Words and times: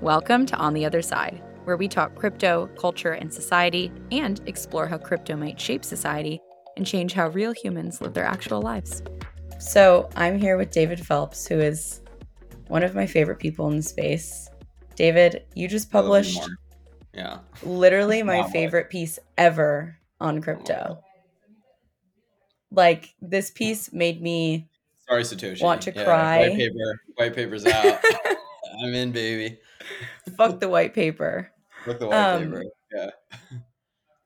Welcome 0.00 0.46
to 0.46 0.56
On 0.56 0.72
the 0.72 0.86
Other 0.86 1.02
Side, 1.02 1.42
where 1.64 1.76
we 1.76 1.86
talk 1.86 2.14
crypto, 2.14 2.68
culture, 2.78 3.12
and 3.12 3.30
society, 3.30 3.92
and 4.10 4.40
explore 4.46 4.86
how 4.88 4.96
crypto 4.96 5.36
might 5.36 5.60
shape 5.60 5.84
society 5.84 6.40
and 6.78 6.86
change 6.86 7.12
how 7.12 7.28
real 7.28 7.52
humans 7.52 8.00
live 8.00 8.14
their 8.14 8.24
actual 8.24 8.62
lives. 8.62 9.02
So, 9.58 10.08
I'm 10.16 10.38
here 10.38 10.56
with 10.56 10.70
David 10.70 11.04
Phelps, 11.04 11.46
who 11.46 11.60
is 11.60 12.00
one 12.68 12.82
of 12.82 12.94
my 12.94 13.06
favorite 13.06 13.40
people 13.40 13.68
in 13.68 13.76
the 13.76 13.82
space. 13.82 14.48
David, 14.96 15.44
you 15.54 15.68
just 15.68 15.90
published 15.90 16.48
yeah. 17.12 17.40
literally 17.62 18.22
my 18.22 18.48
favorite 18.48 18.88
piece 18.88 19.18
ever 19.36 19.98
on 20.18 20.40
crypto. 20.40 20.98
Like 22.70 23.14
this 23.20 23.50
piece 23.50 23.92
made 23.92 24.22
me 24.22 24.66
sorry 25.06 25.24
Satoshi 25.24 25.62
want 25.62 25.82
to 25.82 25.92
yeah, 25.92 26.04
cry. 26.04 26.48
White 26.48 26.56
paper, 26.56 27.00
white 27.16 27.34
paper's 27.34 27.66
out. 27.66 28.00
I'm 28.82 28.94
in, 28.94 29.12
baby. 29.12 29.58
Fuck 30.36 30.60
the 30.60 30.68
white 30.68 30.94
paper. 30.94 31.50
Fuck 31.84 31.98
the 31.98 32.06
white 32.06 32.16
um, 32.16 32.44
paper. 32.44 32.64
Yeah. 32.94 33.10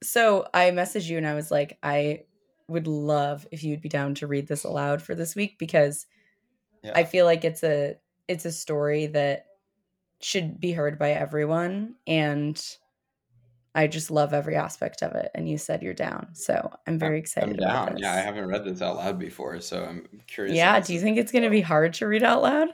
So 0.02 0.46
I 0.52 0.70
messaged 0.70 1.08
you 1.08 1.16
and 1.16 1.26
I 1.26 1.34
was 1.34 1.50
like, 1.50 1.78
I 1.82 2.24
would 2.68 2.86
love 2.86 3.46
if 3.50 3.62
you'd 3.62 3.82
be 3.82 3.88
down 3.88 4.14
to 4.16 4.26
read 4.26 4.46
this 4.46 4.64
aloud 4.64 5.02
for 5.02 5.14
this 5.14 5.34
week 5.34 5.58
because 5.58 6.06
yeah. 6.82 6.92
I 6.94 7.04
feel 7.04 7.24
like 7.24 7.44
it's 7.44 7.62
a 7.62 7.96
it's 8.26 8.44
a 8.44 8.52
story 8.52 9.06
that 9.06 9.46
should 10.20 10.60
be 10.60 10.72
heard 10.72 10.98
by 10.98 11.10
everyone 11.10 11.94
and 12.06 12.62
I 13.74 13.88
just 13.88 14.10
love 14.10 14.32
every 14.32 14.54
aspect 14.54 15.02
of 15.02 15.12
it. 15.14 15.30
And 15.34 15.48
you 15.48 15.58
said 15.58 15.82
you're 15.82 15.94
down. 15.94 16.28
So 16.32 16.70
I'm 16.86 16.98
very 16.98 17.18
excited 17.18 17.60
I'm 17.60 17.68
down. 17.68 17.98
Yeah, 17.98 18.14
I 18.14 18.18
haven't 18.18 18.46
read 18.46 18.64
this 18.64 18.80
out 18.80 18.96
loud 18.96 19.18
before. 19.18 19.60
So 19.60 19.84
I'm 19.84 20.06
curious. 20.28 20.56
Yeah. 20.56 20.78
Do 20.78 20.94
you 20.94 21.00
think 21.00 21.18
it's 21.18 21.32
going 21.32 21.42
to 21.42 21.50
be 21.50 21.60
hard 21.60 21.94
to 21.94 22.06
read 22.06 22.22
out 22.22 22.42
loud? 22.42 22.68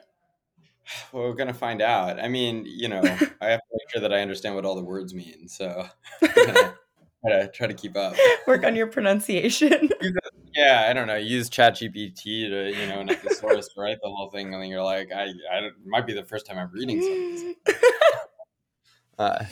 Well, 1.12 1.22
we're 1.24 1.34
going 1.34 1.48
to 1.48 1.54
find 1.54 1.82
out. 1.82 2.20
I 2.20 2.28
mean, 2.28 2.64
you 2.66 2.88
know, 2.88 3.00
I 3.40 3.48
have 3.48 3.60
to 3.60 3.72
make 3.72 3.90
sure 3.90 4.00
that 4.00 4.12
I 4.12 4.20
understand 4.20 4.54
what 4.54 4.64
all 4.64 4.74
the 4.74 4.84
words 4.84 5.14
mean. 5.14 5.48
So 5.48 5.86
try 6.24 6.72
to, 7.24 7.50
try 7.52 7.66
to 7.66 7.74
keep 7.74 7.96
up. 7.96 8.14
Work 8.46 8.64
on 8.64 8.76
your 8.76 8.86
pronunciation. 8.86 9.90
yeah, 10.54 10.86
I 10.88 10.92
don't 10.92 11.06
know. 11.06 11.16
Use 11.16 11.50
ChatGPT 11.50 12.48
to, 12.48 12.70
you 12.70 12.86
know, 12.86 13.00
and 13.00 13.10
thesaurus 13.10 13.68
to 13.74 13.80
write 13.80 13.98
the 14.02 14.08
whole 14.08 14.30
thing. 14.30 14.52
And 14.52 14.62
then 14.62 14.68
you're 14.68 14.82
like, 14.82 15.10
I, 15.12 15.24
I, 15.52 15.70
might 15.84 16.06
be 16.06 16.12
the 16.12 16.24
first 16.24 16.46
time 16.46 16.58
I'm 16.58 16.70
reading 16.72 17.00
something. 17.00 17.54
Uh, 19.20 19.44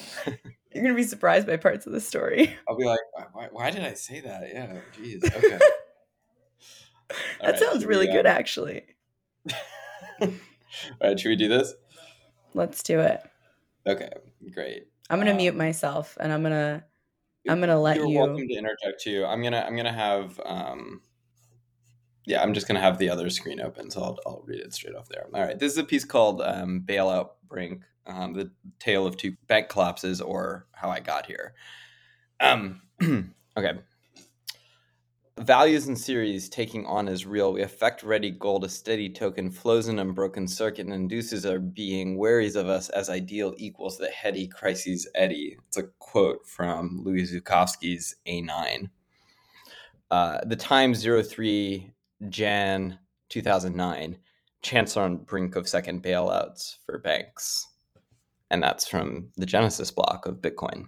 you're 0.73 0.83
gonna 0.83 0.95
be 0.95 1.03
surprised 1.03 1.47
by 1.47 1.59
parts 1.59 1.87
of 1.87 1.93
the 1.93 2.01
story. 2.01 2.57
I'll 2.67 2.79
be 2.79 2.87
like, 2.87 3.01
why, 3.35 3.49
why 3.53 3.71
did 3.71 3.85
I 3.85 3.93
say 3.93 4.21
that? 4.21 4.49
Yeah, 4.51 4.79
jeez. 4.97 5.23
Okay. 5.25 5.59
that 7.43 7.51
right, 7.51 7.59
sounds 7.59 7.85
really 7.85 8.07
good, 8.07 8.25
actually. 8.25 8.87
All 11.01 11.09
right, 11.09 11.19
should 11.19 11.29
we 11.29 11.37
do 11.37 11.49
this? 11.49 11.75
Let's 12.55 12.83
do 12.83 13.01
it. 13.01 13.23
Okay, 13.87 14.11
great. 14.53 14.89
I'm 15.11 15.19
gonna 15.19 15.33
um, 15.33 15.37
mute 15.39 15.57
myself, 15.57 16.17
and 16.21 16.33
I'm 16.33 16.43
gonna 16.43 16.85
I'm 17.49 17.61
gonna 17.61 17.81
let 17.81 17.97
you're 17.97 18.07
you. 18.07 18.19
welcome 18.19 18.49
to 18.49 18.55
interject 18.55 19.01
too. 19.03 19.25
I'm 19.27 19.43
gonna 19.43 19.65
I'm 19.67 19.77
gonna 19.77 19.93
have 19.93 20.41
um. 20.45 21.03
Yeah, 22.27 22.43
I'm 22.43 22.53
just 22.53 22.69
gonna 22.69 22.81
have 22.81 22.99
the 22.99 23.09
other 23.09 23.31
screen 23.31 23.61
open, 23.61 23.91
so 23.91 24.03
I'll 24.03 24.19
I'll 24.27 24.43
read 24.47 24.61
it 24.61 24.75
straight 24.75 24.95
off 24.95 25.09
there. 25.09 25.27
All 25.33 25.41
right, 25.43 25.59
this 25.59 25.73
is 25.73 25.79
a 25.79 25.85
piece 25.85 26.05
called 26.05 26.43
um, 26.43 26.83
"Bailout 26.87 27.31
Brink 27.49 27.83
um, 28.09 28.33
the 28.33 28.51
tale 28.79 29.07
of 29.07 29.17
two 29.17 29.37
bank 29.47 29.69
collapses 29.69 30.21
or 30.21 30.67
how 30.73 30.89
I 30.91 31.01
got 31.01 31.27
here. 31.27 31.55
Um, 32.41 32.83
okay. 33.57 33.79
Values 35.41 35.87
and 35.87 35.99
series 35.99 36.49
taking 36.49 36.85
on 36.87 37.09
as 37.09 37.25
real, 37.25 37.53
we 37.53 37.63
affect 37.63 38.03
ready 38.03 38.31
gold, 38.31 38.65
a 38.65 38.69
steady 38.69 39.09
token, 39.09 39.51
flows 39.51 39.89
in 39.89 39.99
unbroken 39.99 40.49
circuit, 40.49 40.87
and 40.87 40.95
induces 40.95 41.47
our 41.47 41.59
being, 41.59 42.17
wearies 42.17 42.57
of 42.57 42.69
us 42.69 42.89
as 42.91 43.09
ideal 43.09 43.55
equals 43.57 43.99
the 43.99 44.09
heady 44.09 44.49
crises 44.49 45.09
eddy. 45.15 45.57
It's 45.69 45.77
a 45.77 45.85
quote 45.99 46.47
from 46.47 47.03
Louis 47.05 47.33
Zukofsky's 47.33 48.17
A9. 48.27 48.91
Uh, 50.11 50.39
the 50.47 50.57
time 50.57 50.95
03 50.95 51.93
Jan 52.29 52.99
2009, 53.29 54.19
Chancellor 54.63 55.05
on 55.05 55.17
brink 55.19 55.57
of 55.57 55.69
second 55.69 56.03
bailouts 56.03 56.77
for 56.85 56.99
banks 56.99 57.69
and 58.51 58.63
that's 58.63 58.87
from 58.87 59.29
the 59.37 59.47
Genesis 59.47 59.91
block 59.91 60.27
of 60.27 60.37
Bitcoin. 60.37 60.87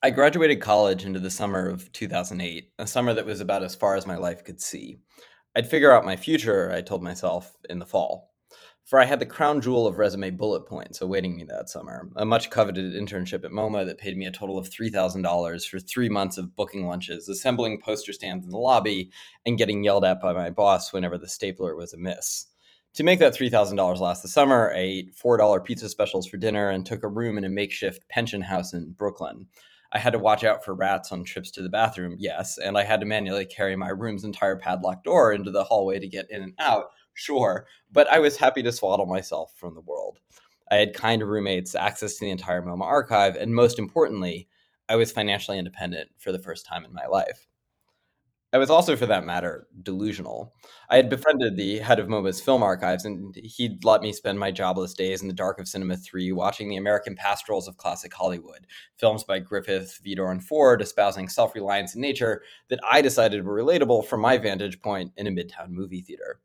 I 0.00 0.10
graduated 0.10 0.60
college 0.60 1.04
into 1.04 1.18
the 1.18 1.28
summer 1.28 1.68
of 1.68 1.90
2008, 1.92 2.70
a 2.78 2.86
summer 2.86 3.12
that 3.14 3.26
was 3.26 3.40
about 3.40 3.64
as 3.64 3.74
far 3.74 3.96
as 3.96 4.06
my 4.06 4.14
life 4.14 4.44
could 4.44 4.60
see. 4.60 5.00
I'd 5.56 5.68
figure 5.68 5.90
out 5.90 6.04
my 6.04 6.14
future, 6.14 6.70
I 6.72 6.82
told 6.82 7.02
myself, 7.02 7.56
in 7.68 7.80
the 7.80 7.84
fall. 7.84 8.30
For 8.84 9.00
I 9.00 9.04
had 9.06 9.18
the 9.18 9.26
crown 9.26 9.60
jewel 9.60 9.88
of 9.88 9.98
resume 9.98 10.30
bullet 10.30 10.66
points 10.66 11.00
awaiting 11.00 11.34
me 11.34 11.42
that 11.48 11.68
summer 11.68 12.12
a 12.14 12.24
much 12.24 12.48
coveted 12.48 12.94
internship 12.94 13.44
at 13.44 13.50
MoMA 13.50 13.84
that 13.86 13.98
paid 13.98 14.16
me 14.16 14.26
a 14.26 14.30
total 14.30 14.56
of 14.56 14.70
$3,000 14.70 15.68
for 15.68 15.80
three 15.80 16.08
months 16.08 16.38
of 16.38 16.54
booking 16.54 16.86
lunches, 16.86 17.28
assembling 17.28 17.80
poster 17.80 18.12
stands 18.12 18.44
in 18.44 18.52
the 18.52 18.56
lobby, 18.56 19.10
and 19.46 19.58
getting 19.58 19.82
yelled 19.82 20.04
at 20.04 20.20
by 20.20 20.32
my 20.32 20.48
boss 20.48 20.92
whenever 20.92 21.18
the 21.18 21.26
stapler 21.26 21.74
was 21.74 21.92
amiss. 21.92 22.46
To 22.94 23.02
make 23.02 23.18
that 23.18 23.34
$3,000 23.34 23.98
last 23.98 24.22
the 24.22 24.28
summer, 24.28 24.72
I 24.72 24.78
ate 24.78 25.16
$4 25.16 25.64
pizza 25.64 25.88
specials 25.88 26.28
for 26.28 26.36
dinner 26.36 26.70
and 26.70 26.86
took 26.86 27.02
a 27.02 27.08
room 27.08 27.36
in 27.36 27.42
a 27.42 27.48
makeshift 27.48 28.08
pension 28.08 28.42
house 28.42 28.72
in 28.74 28.92
Brooklyn. 28.92 29.48
I 29.90 29.98
had 29.98 30.12
to 30.12 30.18
watch 30.18 30.44
out 30.44 30.64
for 30.64 30.74
rats 30.74 31.12
on 31.12 31.24
trips 31.24 31.50
to 31.52 31.62
the 31.62 31.70
bathroom, 31.70 32.16
yes, 32.18 32.58
and 32.58 32.76
I 32.76 32.84
had 32.84 33.00
to 33.00 33.06
manually 33.06 33.46
carry 33.46 33.74
my 33.74 33.88
room's 33.88 34.24
entire 34.24 34.56
padlocked 34.56 35.04
door 35.04 35.32
into 35.32 35.50
the 35.50 35.64
hallway 35.64 35.98
to 35.98 36.06
get 36.06 36.30
in 36.30 36.42
and 36.42 36.52
out, 36.58 36.90
sure, 37.14 37.66
but 37.90 38.06
I 38.08 38.18
was 38.18 38.36
happy 38.36 38.62
to 38.62 38.72
swaddle 38.72 39.06
myself 39.06 39.54
from 39.56 39.74
the 39.74 39.80
world. 39.80 40.18
I 40.70 40.76
had 40.76 40.92
kind 40.92 41.22
roommates, 41.22 41.74
access 41.74 42.16
to 42.16 42.26
the 42.26 42.30
entire 42.30 42.62
MoMA 42.62 42.84
archive, 42.84 43.36
and 43.36 43.54
most 43.54 43.78
importantly, 43.78 44.48
I 44.90 44.96
was 44.96 45.10
financially 45.10 45.58
independent 45.58 46.10
for 46.18 46.32
the 46.32 46.38
first 46.38 46.66
time 46.66 46.84
in 46.84 46.92
my 46.92 47.06
life. 47.06 47.47
I 48.50 48.56
was 48.56 48.70
also, 48.70 48.96
for 48.96 49.04
that 49.04 49.26
matter, 49.26 49.66
delusional. 49.82 50.54
I 50.88 50.96
had 50.96 51.10
befriended 51.10 51.56
the 51.56 51.80
head 51.80 51.98
of 51.98 52.08
MoMA's 52.08 52.40
film 52.40 52.62
archives, 52.62 53.04
and 53.04 53.36
he'd 53.36 53.84
let 53.84 54.00
me 54.00 54.10
spend 54.10 54.38
my 54.38 54.50
jobless 54.50 54.94
days 54.94 55.20
in 55.20 55.28
the 55.28 55.34
dark 55.34 55.60
of 55.60 55.68
Cinema 55.68 55.98
3 55.98 56.32
watching 56.32 56.70
the 56.70 56.78
American 56.78 57.14
pastorals 57.14 57.68
of 57.68 57.76
classic 57.76 58.14
Hollywood, 58.14 58.66
films 58.96 59.22
by 59.22 59.38
Griffith, 59.38 60.00
Vidor, 60.02 60.30
and 60.30 60.42
Ford 60.42 60.80
espousing 60.80 61.28
self 61.28 61.54
reliance 61.54 61.94
in 61.94 62.00
nature 62.00 62.42
that 62.70 62.80
I 62.90 63.02
decided 63.02 63.44
were 63.44 63.62
relatable 63.62 64.06
from 64.06 64.22
my 64.22 64.38
vantage 64.38 64.80
point 64.80 65.12
in 65.18 65.26
a 65.26 65.30
midtown 65.30 65.68
movie 65.68 66.00
theater. 66.00 66.40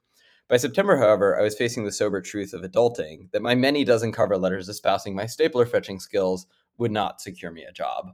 By 0.50 0.58
September, 0.58 0.98
however, 0.98 1.40
I 1.40 1.44
was 1.44 1.56
facing 1.56 1.86
the 1.86 1.92
sober 1.94 2.20
truth 2.20 2.54
of 2.54 2.64
adulting 2.64 3.32
that 3.32 3.42
my 3.42 3.56
many 3.56 3.86
dozen 3.86 4.12
cover 4.12 4.38
letters 4.38 4.68
espousing 4.68 5.16
my 5.16 5.26
stapler 5.26 5.66
fetching 5.66 6.02
skills 6.02 6.48
would 6.78 6.92
not 6.92 7.22
secure 7.22 7.52
me 7.52 7.64
a 7.64 7.72
job. 7.72 8.12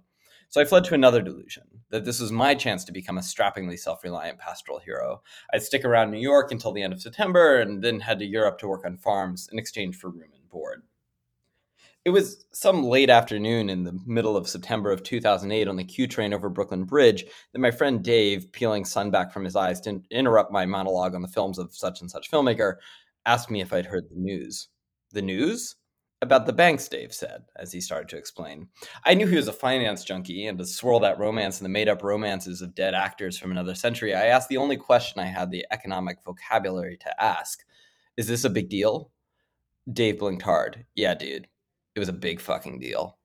So 0.49 0.59
I 0.59 0.65
fled 0.65 0.83
to 0.85 0.95
another 0.95 1.21
delusion 1.21 1.63
that 1.91 2.05
this 2.05 2.19
was 2.19 2.31
my 2.31 2.55
chance 2.55 2.83
to 2.85 2.91
become 2.91 3.17
a 3.17 3.23
strappingly 3.23 3.77
self 3.77 4.03
reliant 4.03 4.39
pastoral 4.39 4.79
hero. 4.79 5.21
I'd 5.53 5.61
stick 5.61 5.85
around 5.85 6.11
New 6.11 6.19
York 6.19 6.51
until 6.51 6.71
the 6.71 6.81
end 6.81 6.93
of 6.93 7.01
September 7.01 7.59
and 7.59 7.83
then 7.83 7.99
head 7.99 8.19
to 8.19 8.25
Europe 8.25 8.57
to 8.59 8.67
work 8.67 8.85
on 8.85 8.97
farms 8.97 9.47
in 9.51 9.59
exchange 9.59 9.95
for 9.95 10.09
room 10.09 10.31
and 10.33 10.49
board. 10.49 10.81
It 12.05 12.11
was 12.11 12.45
some 12.51 12.83
late 12.83 13.09
afternoon 13.09 13.69
in 13.69 13.83
the 13.83 13.99
middle 14.07 14.37
of 14.37 14.47
September 14.47 14.91
of 14.91 15.03
2008 15.03 15.67
on 15.67 15.75
the 15.75 15.83
Q 15.83 16.07
train 16.07 16.33
over 16.33 16.49
Brooklyn 16.49 16.85
Bridge 16.85 17.25
that 17.51 17.59
my 17.59 17.71
friend 17.71 18.03
Dave, 18.03 18.51
peeling 18.51 18.85
sun 18.85 19.11
back 19.11 19.31
from 19.31 19.43
his 19.43 19.55
eyes 19.55 19.81
to 19.81 20.01
interrupt 20.09 20.51
my 20.51 20.65
monologue 20.65 21.13
on 21.13 21.21
the 21.21 21.27
films 21.27 21.59
of 21.59 21.75
such 21.75 22.01
and 22.01 22.09
such 22.09 22.31
filmmaker, 22.31 22.75
asked 23.25 23.51
me 23.51 23.61
if 23.61 23.73
I'd 23.73 23.85
heard 23.85 24.09
the 24.09 24.19
news. 24.19 24.69
The 25.11 25.21
news? 25.21 25.75
About 26.21 26.45
the 26.45 26.53
banks, 26.53 26.89
Dave 26.89 27.13
said, 27.13 27.45
as 27.55 27.71
he 27.71 27.79
started 27.79 28.09
to 28.09 28.17
explain. 28.17 28.67
I 29.05 29.13
knew 29.13 29.25
he 29.25 29.37
was 29.37 29.47
a 29.47 29.53
finance 29.53 30.03
junkie, 30.03 30.47
and 30.47 30.57
to 30.57 30.65
swirl 30.65 30.99
that 30.99 31.17
romance 31.17 31.59
in 31.59 31.63
the 31.63 31.69
made 31.69 31.87
up 31.87 32.03
romances 32.03 32.61
of 32.61 32.75
dead 32.75 32.93
actors 32.93 33.37
from 33.37 33.51
another 33.51 33.73
century, 33.73 34.13
I 34.13 34.25
asked 34.25 34.49
the 34.49 34.57
only 34.57 34.75
question 34.75 35.21
I 35.21 35.27
had 35.27 35.49
the 35.49 35.65
economic 35.71 36.17
vocabulary 36.25 36.97
to 36.97 37.23
ask 37.23 37.63
Is 38.17 38.27
this 38.27 38.43
a 38.43 38.49
big 38.49 38.67
deal? 38.67 39.11
Dave 39.93 40.19
blinked 40.19 40.43
hard. 40.43 40.85
Yeah, 40.95 41.13
dude. 41.13 41.47
It 41.95 41.99
was 41.99 42.09
a 42.09 42.13
big 42.13 42.41
fucking 42.41 42.79
deal. 42.79 43.18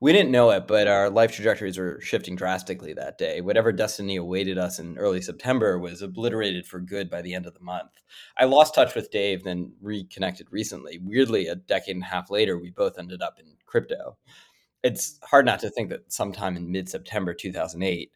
We 0.00 0.12
didn't 0.12 0.30
know 0.30 0.50
it, 0.50 0.66
but 0.66 0.86
our 0.86 1.10
life 1.10 1.32
trajectories 1.32 1.78
were 1.78 2.00
shifting 2.00 2.36
drastically 2.36 2.92
that 2.94 3.18
day. 3.18 3.40
Whatever 3.40 3.72
destiny 3.72 4.16
awaited 4.16 4.58
us 4.58 4.78
in 4.78 4.96
early 4.98 5.20
September 5.20 5.78
was 5.78 6.02
obliterated 6.02 6.66
for 6.66 6.80
good 6.80 7.10
by 7.10 7.22
the 7.22 7.34
end 7.34 7.46
of 7.46 7.54
the 7.54 7.60
month. 7.60 7.90
I 8.38 8.44
lost 8.44 8.74
touch 8.74 8.94
with 8.94 9.10
Dave, 9.10 9.42
then 9.42 9.72
reconnected 9.80 10.48
recently. 10.50 10.98
Weirdly, 11.02 11.46
a 11.48 11.56
decade 11.56 11.96
and 11.96 12.04
a 12.04 12.08
half 12.08 12.30
later, 12.30 12.58
we 12.58 12.70
both 12.70 12.98
ended 12.98 13.22
up 13.22 13.38
in 13.40 13.56
crypto. 13.66 14.16
It's 14.82 15.18
hard 15.24 15.46
not 15.46 15.60
to 15.60 15.70
think 15.70 15.90
that 15.90 16.12
sometime 16.12 16.56
in 16.56 16.70
mid 16.70 16.88
September 16.88 17.34
2008, 17.34 18.10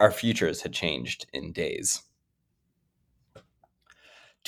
our 0.00 0.10
futures 0.10 0.62
had 0.62 0.72
changed 0.72 1.26
in 1.32 1.52
days. 1.52 2.02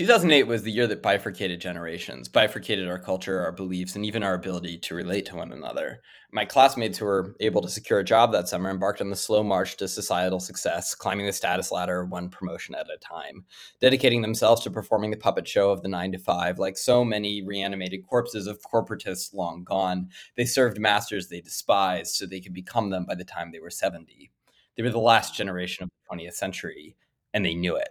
2008 0.01 0.45
was 0.45 0.63
the 0.63 0.73
year 0.73 0.87
that 0.87 1.03
bifurcated 1.03 1.61
generations, 1.61 2.27
bifurcated 2.27 2.89
our 2.89 2.99
culture, 2.99 3.43
our 3.43 3.53
beliefs, 3.53 3.97
and 3.97 4.07
even 4.07 4.23
our 4.23 4.33
ability 4.33 4.79
to 4.79 4.95
relate 4.95 5.27
to 5.27 5.37
one 5.37 5.53
another. 5.53 6.01
My 6.33 6.47
classmates 6.47 6.97
who 6.97 7.05
were 7.05 7.37
able 7.39 7.61
to 7.61 7.69
secure 7.69 7.99
a 7.99 8.05
job 8.05 8.33
that 8.33 8.49
summer 8.49 8.71
embarked 8.71 9.03
on 9.03 9.11
the 9.11 9.15
slow 9.15 9.43
march 9.43 9.77
to 9.77 9.87
societal 9.87 10.41
success, 10.41 10.95
climbing 10.95 11.27
the 11.27 11.35
status 11.35 11.71
ladder 11.71 12.07
one 12.07 12.31
promotion 12.31 12.75
at 12.75 12.89
a 12.89 12.97
time, 12.97 13.45
dedicating 13.79 14.23
themselves 14.23 14.63
to 14.63 14.71
performing 14.71 15.11
the 15.11 15.19
puppet 15.19 15.47
show 15.47 15.71
of 15.71 15.83
the 15.83 15.89
nine 15.89 16.13
to 16.13 16.19
five. 16.19 16.59
Like 16.59 16.79
so 16.79 17.05
many 17.05 17.43
reanimated 17.43 18.07
corpses 18.07 18.47
of 18.47 18.59
corporatists 18.63 19.35
long 19.35 19.65
gone, 19.65 20.09
they 20.35 20.47
served 20.47 20.81
masters 20.81 21.29
they 21.29 21.43
despised 21.43 22.15
so 22.15 22.25
they 22.25 22.41
could 22.41 22.55
become 22.55 22.89
them 22.89 23.05
by 23.05 23.17
the 23.17 23.25
time 23.27 23.53
they 23.53 23.61
were 23.61 23.69
70. 23.69 24.31
They 24.79 24.83
were 24.83 24.89
the 24.89 24.99
last 24.99 25.35
generation 25.35 25.85
of 25.85 25.91
the 25.91 26.17
20th 26.17 26.37
century, 26.37 26.97
and 27.35 27.45
they 27.45 27.55
knew 27.55 27.77
it. 27.77 27.91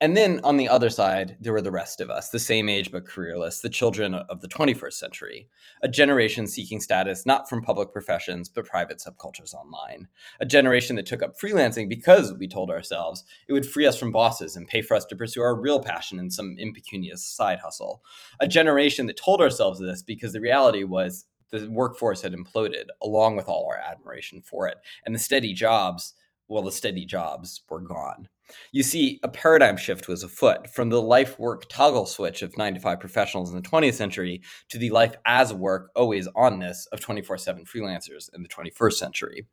And 0.00 0.16
then 0.16 0.40
on 0.44 0.56
the 0.56 0.68
other 0.68 0.90
side, 0.90 1.36
there 1.40 1.52
were 1.52 1.62
the 1.62 1.70
rest 1.70 2.00
of 2.00 2.10
us, 2.10 2.30
the 2.30 2.38
same 2.38 2.68
age 2.68 2.90
but 2.90 3.06
careerless, 3.06 3.60
the 3.60 3.68
children 3.68 4.14
of 4.14 4.40
the 4.40 4.48
21st 4.48 4.94
century, 4.94 5.48
a 5.82 5.88
generation 5.88 6.46
seeking 6.46 6.80
status 6.80 7.26
not 7.26 7.48
from 7.48 7.62
public 7.62 7.92
professions 7.92 8.48
but 8.48 8.66
private 8.66 8.98
subcultures 8.98 9.54
online, 9.54 10.08
a 10.40 10.46
generation 10.46 10.96
that 10.96 11.06
took 11.06 11.22
up 11.22 11.38
freelancing 11.38 11.88
because 11.88 12.32
we 12.34 12.48
told 12.48 12.70
ourselves 12.70 13.24
it 13.48 13.52
would 13.52 13.66
free 13.66 13.86
us 13.86 13.98
from 13.98 14.12
bosses 14.12 14.56
and 14.56 14.68
pay 14.68 14.82
for 14.82 14.96
us 14.96 15.04
to 15.06 15.16
pursue 15.16 15.42
our 15.42 15.58
real 15.58 15.80
passion 15.80 16.18
in 16.18 16.30
some 16.30 16.56
impecunious 16.58 17.24
side 17.24 17.60
hustle, 17.60 18.02
a 18.40 18.48
generation 18.48 19.06
that 19.06 19.16
told 19.16 19.40
ourselves 19.40 19.80
this 19.80 20.02
because 20.02 20.32
the 20.32 20.40
reality 20.40 20.84
was 20.84 21.26
the 21.50 21.68
workforce 21.68 22.22
had 22.22 22.32
imploded 22.32 22.84
along 23.02 23.36
with 23.36 23.48
all 23.48 23.68
our 23.68 23.78
admiration 23.78 24.40
for 24.40 24.68
it, 24.68 24.78
and 25.04 25.14
the 25.14 25.18
steady 25.18 25.52
jobs, 25.52 26.14
well, 26.50 26.62
the 26.62 26.72
steady 26.72 27.06
jobs 27.06 27.62
were 27.70 27.80
gone. 27.80 28.28
You 28.72 28.82
see, 28.82 29.20
a 29.22 29.28
paradigm 29.28 29.76
shift 29.76 30.08
was 30.08 30.24
afoot 30.24 30.68
from 30.68 30.88
the 30.88 31.00
life 31.00 31.38
work 31.38 31.66
toggle 31.68 32.06
switch 32.06 32.42
of 32.42 32.58
9 32.58 32.74
to 32.74 32.80
5 32.80 32.98
professionals 32.98 33.50
in 33.50 33.56
the 33.56 33.68
20th 33.68 33.94
century 33.94 34.42
to 34.68 34.78
the 34.78 34.90
life 34.90 35.14
as 35.24 35.54
work, 35.54 35.90
always 35.94 36.26
onness 36.28 36.88
of 36.92 37.00
24 37.00 37.38
7 37.38 37.64
freelancers 37.64 38.28
in 38.34 38.42
the 38.42 38.48
21st 38.48 38.94
century. 38.94 39.46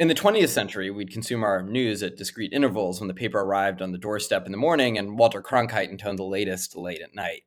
In 0.00 0.08
the 0.08 0.14
20th 0.14 0.48
century, 0.48 0.90
we'd 0.90 1.12
consume 1.12 1.42
our 1.42 1.62
news 1.62 2.02
at 2.02 2.16
discrete 2.16 2.52
intervals 2.52 3.00
when 3.00 3.08
the 3.08 3.14
paper 3.14 3.40
arrived 3.40 3.82
on 3.82 3.92
the 3.92 3.98
doorstep 3.98 4.46
in 4.46 4.52
the 4.52 4.58
morning 4.58 4.98
and 4.98 5.18
Walter 5.18 5.42
Cronkite 5.42 5.90
intoned 5.90 6.18
the 6.18 6.24
latest 6.24 6.76
late 6.76 7.00
at 7.00 7.14
night. 7.14 7.42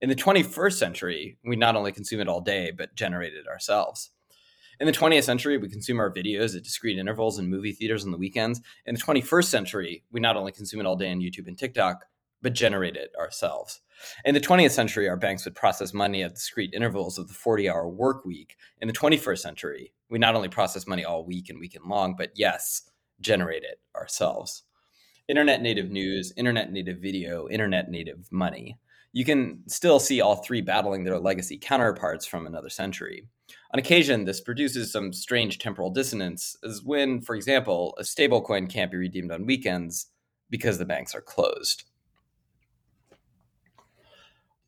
In 0.00 0.08
the 0.08 0.14
21st 0.14 0.72
century, 0.72 1.38
we 1.44 1.56
not 1.56 1.76
only 1.76 1.92
consume 1.92 2.20
it 2.20 2.28
all 2.28 2.40
day, 2.40 2.70
but 2.70 2.94
generate 2.94 3.34
it 3.34 3.46
ourselves. 3.46 4.10
In 4.82 4.86
the 4.86 4.92
20th 4.92 5.22
century, 5.22 5.58
we 5.58 5.68
consume 5.68 6.00
our 6.00 6.12
videos 6.12 6.56
at 6.56 6.64
discrete 6.64 6.98
intervals 6.98 7.38
in 7.38 7.48
movie 7.48 7.70
theaters 7.70 8.04
on 8.04 8.10
the 8.10 8.18
weekends. 8.18 8.60
In 8.84 8.96
the 8.96 9.00
21st 9.00 9.44
century, 9.44 10.02
we 10.10 10.18
not 10.18 10.36
only 10.36 10.50
consume 10.50 10.80
it 10.80 10.86
all 10.86 10.96
day 10.96 11.08
on 11.12 11.20
YouTube 11.20 11.46
and 11.46 11.56
TikTok, 11.56 12.04
but 12.42 12.52
generate 12.52 12.96
it 12.96 13.12
ourselves. 13.16 13.80
In 14.24 14.34
the 14.34 14.40
20th 14.40 14.72
century, 14.72 15.08
our 15.08 15.16
banks 15.16 15.44
would 15.44 15.54
process 15.54 15.94
money 15.94 16.24
at 16.24 16.34
discrete 16.34 16.74
intervals 16.74 17.16
of 17.16 17.28
the 17.28 17.32
40 17.34 17.70
hour 17.70 17.88
work 17.88 18.24
week. 18.24 18.56
In 18.80 18.88
the 18.88 18.92
21st 18.92 19.38
century, 19.38 19.92
we 20.10 20.18
not 20.18 20.34
only 20.34 20.48
process 20.48 20.84
money 20.84 21.04
all 21.04 21.24
week 21.24 21.48
and 21.48 21.60
weekend 21.60 21.84
long, 21.84 22.16
but 22.18 22.30
yes, 22.34 22.82
generate 23.20 23.62
it 23.62 23.78
ourselves. 23.94 24.64
Internet 25.28 25.62
native 25.62 25.92
news, 25.92 26.32
internet 26.36 26.72
native 26.72 26.98
video, 26.98 27.48
internet 27.48 27.88
native 27.88 28.26
money. 28.32 28.80
You 29.12 29.24
can 29.24 29.62
still 29.68 30.00
see 30.00 30.20
all 30.20 30.36
three 30.36 30.60
battling 30.60 31.04
their 31.04 31.20
legacy 31.20 31.56
counterparts 31.56 32.26
from 32.26 32.46
another 32.46 32.70
century. 32.70 33.28
On 33.74 33.78
occasion, 33.78 34.24
this 34.26 34.40
produces 34.40 34.92
some 34.92 35.14
strange 35.14 35.58
temporal 35.58 35.88
dissonance, 35.88 36.56
as 36.62 36.82
when, 36.82 37.22
for 37.22 37.34
example, 37.34 37.94
a 37.98 38.02
stablecoin 38.02 38.68
can't 38.68 38.90
be 38.90 38.98
redeemed 38.98 39.32
on 39.32 39.46
weekends 39.46 40.08
because 40.50 40.76
the 40.76 40.84
banks 40.84 41.14
are 41.14 41.22
closed. 41.22 41.84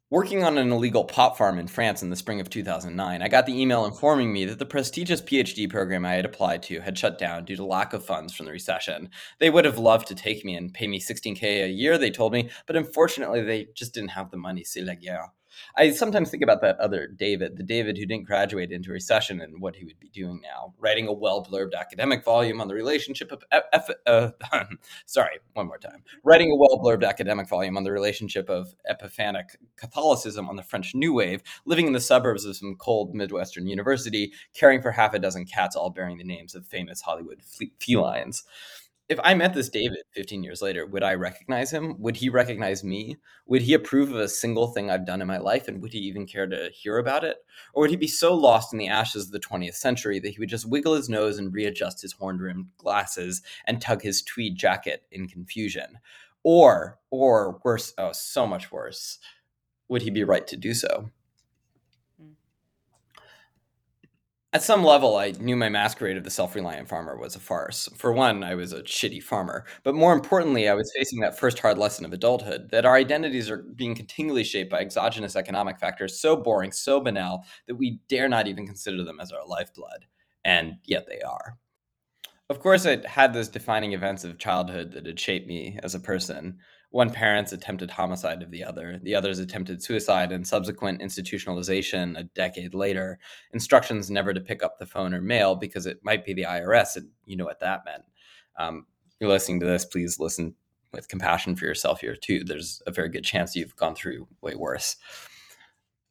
Working 0.08 0.42
on 0.42 0.56
an 0.56 0.70
illegal 0.70 1.04
pot 1.04 1.36
farm 1.36 1.58
in 1.58 1.66
France 1.66 2.02
in 2.02 2.08
the 2.08 2.16
spring 2.16 2.40
of 2.40 2.48
2009, 2.48 3.20
I 3.20 3.28
got 3.28 3.44
the 3.44 3.60
email 3.60 3.84
informing 3.84 4.32
me 4.32 4.46
that 4.46 4.58
the 4.58 4.64
prestigious 4.64 5.20
PhD 5.20 5.68
program 5.68 6.06
I 6.06 6.14
had 6.14 6.24
applied 6.24 6.62
to 6.64 6.80
had 6.80 6.96
shut 6.96 7.18
down 7.18 7.44
due 7.44 7.56
to 7.56 7.64
lack 7.64 7.92
of 7.92 8.06
funds 8.06 8.32
from 8.32 8.46
the 8.46 8.52
recession. 8.52 9.10
They 9.38 9.50
would 9.50 9.64
have 9.66 9.76
loved 9.76 10.06
to 10.08 10.14
take 10.14 10.44
me 10.44 10.54
and 10.54 10.72
pay 10.72 10.86
me 10.86 11.00
16K 11.00 11.64
a 11.64 11.68
year, 11.68 11.98
they 11.98 12.10
told 12.10 12.32
me, 12.32 12.48
but 12.66 12.76
unfortunately 12.76 13.42
they 13.42 13.68
just 13.74 13.92
didn't 13.92 14.10
have 14.10 14.30
the 14.30 14.38
money. 14.38 14.64
C'est 14.64 14.82
la 14.82 14.94
guerre. 14.94 15.32
I 15.76 15.90
sometimes 15.90 16.30
think 16.30 16.42
about 16.42 16.60
that 16.62 16.78
other 16.78 17.06
David, 17.06 17.56
the 17.56 17.62
David 17.62 17.96
who 17.96 18.06
didn't 18.06 18.26
graduate 18.26 18.72
into 18.72 18.92
recession 18.92 19.40
and 19.40 19.60
what 19.60 19.76
he 19.76 19.84
would 19.84 19.98
be 20.00 20.08
doing 20.08 20.40
now, 20.42 20.74
writing 20.78 21.06
a 21.06 21.12
well 21.12 21.44
blurbed 21.44 21.74
academic 21.78 22.24
volume 22.24 22.60
on 22.60 22.68
the 22.68 22.74
relationship 22.74 23.32
of, 23.32 23.42
F, 23.72 23.90
uh, 24.06 24.30
sorry, 25.06 25.38
one 25.54 25.66
more 25.66 25.78
time, 25.78 26.02
writing 26.22 26.50
a 26.50 26.56
well 26.56 26.78
blurbed 26.78 27.06
academic 27.06 27.48
volume 27.48 27.76
on 27.76 27.84
the 27.84 27.92
relationship 27.92 28.48
of 28.48 28.74
Epiphanic 28.88 29.56
Catholicism 29.76 30.48
on 30.48 30.56
the 30.56 30.62
French 30.62 30.94
New 30.94 31.14
Wave, 31.14 31.42
living 31.64 31.86
in 31.86 31.92
the 31.92 32.00
suburbs 32.00 32.44
of 32.44 32.56
some 32.56 32.76
cold 32.76 33.14
Midwestern 33.14 33.66
university, 33.66 34.32
caring 34.54 34.82
for 34.82 34.92
half 34.92 35.14
a 35.14 35.18
dozen 35.18 35.44
cats, 35.44 35.76
all 35.76 35.90
bearing 35.90 36.18
the 36.18 36.24
names 36.24 36.54
of 36.54 36.66
famous 36.66 37.00
Hollywood 37.00 37.40
felines 37.78 38.44
if 39.08 39.20
I 39.22 39.34
met 39.34 39.52
this 39.52 39.68
David 39.68 39.98
15 40.12 40.42
years 40.42 40.62
later, 40.62 40.86
would 40.86 41.02
I 41.02 41.14
recognize 41.14 41.70
him? 41.70 42.00
Would 42.00 42.16
he 42.16 42.30
recognize 42.30 42.82
me? 42.82 43.18
Would 43.46 43.62
he 43.62 43.74
approve 43.74 44.10
of 44.10 44.16
a 44.16 44.28
single 44.28 44.68
thing 44.68 44.90
I've 44.90 45.04
done 45.04 45.20
in 45.20 45.28
my 45.28 45.36
life? 45.36 45.68
And 45.68 45.82
would 45.82 45.92
he 45.92 45.98
even 46.00 46.26
care 46.26 46.46
to 46.46 46.70
hear 46.72 46.96
about 46.96 47.22
it? 47.22 47.36
Or 47.74 47.82
would 47.82 47.90
he 47.90 47.96
be 47.96 48.08
so 48.08 48.34
lost 48.34 48.72
in 48.72 48.78
the 48.78 48.88
ashes 48.88 49.26
of 49.26 49.32
the 49.32 49.40
20th 49.40 49.74
century 49.74 50.20
that 50.20 50.30
he 50.30 50.38
would 50.38 50.48
just 50.48 50.68
wiggle 50.68 50.94
his 50.94 51.10
nose 51.10 51.38
and 51.38 51.52
readjust 51.52 52.00
his 52.00 52.14
horn 52.14 52.38
rimmed 52.38 52.68
glasses 52.78 53.42
and 53.66 53.80
tug 53.80 54.00
his 54.00 54.22
tweed 54.22 54.56
jacket 54.56 55.02
in 55.12 55.28
confusion? 55.28 55.98
Or, 56.42 56.98
or 57.10 57.60
worse, 57.62 57.92
oh, 57.98 58.12
so 58.12 58.46
much 58.46 58.72
worse, 58.72 59.18
would 59.88 60.02
he 60.02 60.10
be 60.10 60.24
right 60.24 60.46
to 60.46 60.56
do 60.56 60.72
so? 60.72 61.10
At 64.54 64.62
some 64.62 64.84
level, 64.84 65.16
I 65.16 65.32
knew 65.32 65.56
my 65.56 65.68
masquerade 65.68 66.16
of 66.16 66.22
the 66.22 66.30
self 66.30 66.54
reliant 66.54 66.88
farmer 66.88 67.16
was 67.16 67.34
a 67.34 67.40
farce. 67.40 67.88
For 67.96 68.12
one, 68.12 68.44
I 68.44 68.54
was 68.54 68.72
a 68.72 68.84
shitty 68.84 69.20
farmer. 69.20 69.64
But 69.82 69.96
more 69.96 70.12
importantly, 70.12 70.68
I 70.68 70.74
was 70.74 70.92
facing 70.96 71.18
that 71.20 71.36
first 71.36 71.58
hard 71.58 71.76
lesson 71.76 72.04
of 72.04 72.12
adulthood 72.12 72.70
that 72.70 72.86
our 72.86 72.94
identities 72.94 73.50
are 73.50 73.64
being 73.74 73.96
continually 73.96 74.44
shaped 74.44 74.70
by 74.70 74.78
exogenous 74.78 75.34
economic 75.34 75.80
factors 75.80 76.20
so 76.20 76.36
boring, 76.36 76.70
so 76.70 77.00
banal, 77.00 77.44
that 77.66 77.74
we 77.74 77.98
dare 78.08 78.28
not 78.28 78.46
even 78.46 78.64
consider 78.64 79.02
them 79.02 79.18
as 79.18 79.32
our 79.32 79.44
lifeblood. 79.44 80.06
And 80.44 80.74
yet 80.84 81.08
they 81.08 81.20
are. 81.22 81.58
Of 82.48 82.60
course, 82.60 82.86
I 82.86 83.02
had 83.08 83.32
those 83.32 83.48
defining 83.48 83.92
events 83.92 84.22
of 84.22 84.38
childhood 84.38 84.92
that 84.92 85.06
had 85.06 85.18
shaped 85.18 85.48
me 85.48 85.80
as 85.82 85.96
a 85.96 86.00
person 86.00 86.58
one 86.94 87.10
parent's 87.10 87.52
attempted 87.52 87.90
homicide 87.90 88.40
of 88.40 88.52
the 88.52 88.62
other, 88.62 89.00
the 89.02 89.16
other's 89.16 89.40
attempted 89.40 89.82
suicide 89.82 90.30
and 90.30 90.46
subsequent 90.46 91.00
institutionalization 91.00 92.16
a 92.16 92.22
decade 92.22 92.72
later, 92.72 93.18
instructions 93.52 94.12
never 94.12 94.32
to 94.32 94.40
pick 94.40 94.62
up 94.62 94.78
the 94.78 94.86
phone 94.86 95.12
or 95.12 95.20
mail 95.20 95.56
because 95.56 95.86
it 95.86 95.98
might 96.04 96.24
be 96.24 96.32
the 96.32 96.44
IRS, 96.44 96.94
and 96.94 97.08
you 97.26 97.36
know 97.36 97.46
what 97.46 97.58
that 97.58 97.84
meant. 97.84 98.04
Um, 98.60 98.86
you're 99.18 99.28
listening 99.28 99.58
to 99.58 99.66
this, 99.66 99.84
please 99.84 100.20
listen 100.20 100.54
with 100.92 101.08
compassion 101.08 101.56
for 101.56 101.64
yourself 101.64 102.00
here 102.00 102.14
too. 102.14 102.44
There's 102.44 102.80
a 102.86 102.92
very 102.92 103.08
good 103.08 103.24
chance 103.24 103.56
you've 103.56 103.74
gone 103.74 103.96
through 103.96 104.28
way 104.40 104.54
worse. 104.54 104.94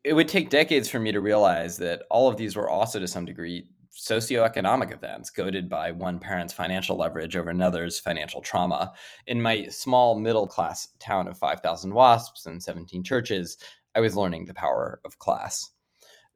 It 0.04 0.12
would 0.12 0.28
take 0.28 0.50
decades 0.50 0.90
for 0.90 1.00
me 1.00 1.14
to 1.14 1.22
realize 1.22 1.78
that 1.78 2.02
all 2.12 2.28
of 2.28 2.36
these 2.36 2.58
were 2.58 2.70
also 2.70 3.00
to 3.00 3.08
some 3.08 3.24
degree 3.24 3.70
socioeconomic 3.96 4.92
events 4.92 5.30
goaded 5.30 5.70
by 5.70 5.92
one 5.92 6.20
parent's 6.20 6.54
financial 6.54 6.98
leverage 6.98 7.36
over 7.36 7.50
another's 7.50 8.00
financial 8.00 8.42
trauma. 8.42 8.94
In 9.28 9.42
my 9.42 9.68
small 9.68 10.20
middle 10.20 10.48
class 10.48 10.90
town 11.00 11.28
of 11.28 11.38
5,000 11.38 11.94
wasps 11.94 12.46
and 12.46 12.62
17 12.62 13.04
churches, 13.04 13.58
I 13.96 14.00
was 14.00 14.16
learning 14.16 14.46
the 14.46 14.54
power 14.54 15.00
of 15.06 15.20
class. 15.20 15.70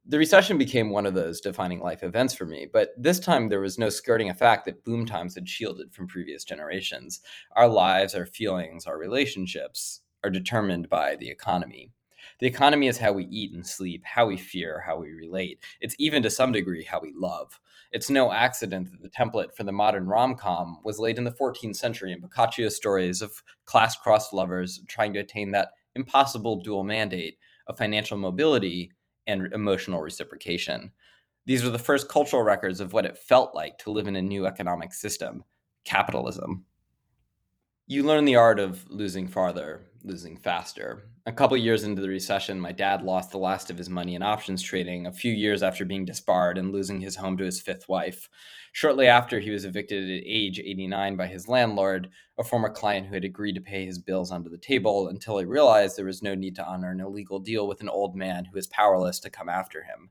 The 0.06 0.18
recession 0.18 0.58
became 0.58 0.90
one 0.90 1.06
of 1.06 1.16
those 1.16 1.42
defining 1.42 1.82
life 1.82 2.02
events 2.02 2.34
for 2.34 2.46
me, 2.46 2.68
but 2.72 2.92
this 2.98 3.20
time 3.20 3.50
there 3.50 3.60
was 3.60 3.78
no 3.78 3.90
skirting 3.90 4.30
a 4.30 4.34
fact 4.34 4.64
that 4.66 4.86
boom 4.86 5.06
times 5.06 5.36
had 5.36 5.50
shielded 5.50 5.94
from 5.94 6.08
previous 6.08 6.46
generations. 6.46 7.20
Our 7.58 7.68
lives, 7.68 8.16
our 8.16 8.26
feelings, 8.26 8.86
our 8.86 8.98
relationships 8.98 10.02
are 10.24 10.30
determined 10.30 10.88
by 10.88 11.18
the 11.18 11.30
economy. 11.30 11.92
The 12.40 12.48
economy 12.48 12.88
is 12.88 12.98
how 12.98 13.14
we 13.14 13.26
eat 13.26 13.54
and 13.54 13.66
sleep, 13.66 14.04
how 14.06 14.28
we 14.28 14.38
fear, 14.38 14.84
how 14.86 14.98
we 14.98 15.12
relate. 15.12 15.64
It's 15.82 15.96
even 15.98 16.22
to 16.24 16.30
some 16.30 16.52
degree 16.52 16.84
how 16.84 17.00
we 17.02 17.12
love. 17.16 17.60
It's 17.92 18.10
no 18.10 18.32
accident 18.32 18.92
that 18.92 19.02
the 19.02 19.10
template 19.10 19.56
for 19.56 19.64
the 19.64 19.72
modern 19.72 20.06
rom 20.06 20.36
com 20.36 20.80
was 20.84 21.00
laid 21.00 21.18
in 21.18 21.24
the 21.24 21.32
14th 21.32 21.76
century 21.76 22.12
in 22.12 22.22
Boccaccio's 22.22 22.76
stories 22.76 23.22
of 23.22 23.42
class 23.66 23.96
crossed 23.96 24.34
lovers 24.34 24.82
trying 24.88 25.14
to 25.14 25.20
attain 25.20 25.52
that 25.52 25.70
impossible 25.96 26.58
dual 26.58 26.84
mandate 26.84 27.38
of 27.68 27.78
financial 27.78 28.18
mobility 28.18 28.92
and 29.26 29.52
emotional 29.54 30.02
reciprocation. 30.02 30.92
These 31.46 31.64
were 31.64 31.70
the 31.70 31.80
first 31.80 32.10
cultural 32.10 32.44
records 32.44 32.82
of 32.82 32.94
what 32.94 33.06
it 33.06 33.18
felt 33.18 33.56
like 33.56 33.78
to 33.80 33.92
live 33.92 34.08
in 34.08 34.16
a 34.16 34.22
new 34.22 34.46
economic 34.46 34.94
system 34.94 35.44
capitalism. 35.86 36.66
You 37.90 38.04
learn 38.04 38.26
the 38.26 38.36
art 38.36 38.60
of 38.60 38.84
losing 38.90 39.30
farther, 39.30 39.80
losing 40.04 40.36
faster. 40.36 41.04
A 41.26 41.32
couple 41.32 41.56
years 41.56 41.86
into 41.86 42.02
the 42.02 42.10
recession, 42.10 42.60
my 42.60 42.74
dad 42.74 43.02
lost 43.02 43.32
the 43.32 43.38
last 43.38 43.70
of 43.70 43.78
his 43.78 43.90
money 43.90 44.14
in 44.14 44.22
options 44.22 44.62
trading 44.62 45.08
a 45.08 45.14
few 45.14 45.32
years 45.32 45.64
after 45.64 45.86
being 45.86 46.04
disbarred 46.04 46.58
and 46.58 46.74
losing 46.74 47.00
his 47.00 47.16
home 47.16 47.38
to 47.38 47.46
his 47.46 47.62
fifth 47.62 47.88
wife. 47.88 48.28
Shortly 48.74 49.08
after, 49.08 49.40
he 49.40 49.52
was 49.52 49.64
evicted 49.64 50.04
at 50.04 50.24
age 50.26 50.60
89 50.60 51.16
by 51.16 51.28
his 51.28 51.48
landlord, 51.48 52.10
a 52.38 52.44
former 52.44 52.70
client 52.70 53.08
who 53.08 53.14
had 53.14 53.24
agreed 53.24 53.56
to 53.56 53.62
pay 53.62 53.86
his 53.86 54.00
bills 54.00 54.34
under 54.34 54.50
the 54.50 54.58
table 54.58 55.08
until 55.08 55.38
he 55.38 55.46
realized 55.46 55.98
there 55.98 56.04
was 56.04 56.22
no 56.22 56.36
need 56.36 56.58
to 56.58 56.68
honor 56.68 56.92
an 56.92 57.00
illegal 57.00 57.40
deal 57.40 57.70
with 57.70 57.80
an 57.80 57.88
old 57.88 58.18
man 58.18 58.44
who 58.44 58.56
was 58.56 58.68
powerless 58.68 59.18
to 59.22 59.30
come 59.30 59.48
after 59.48 59.84
him. 59.84 60.10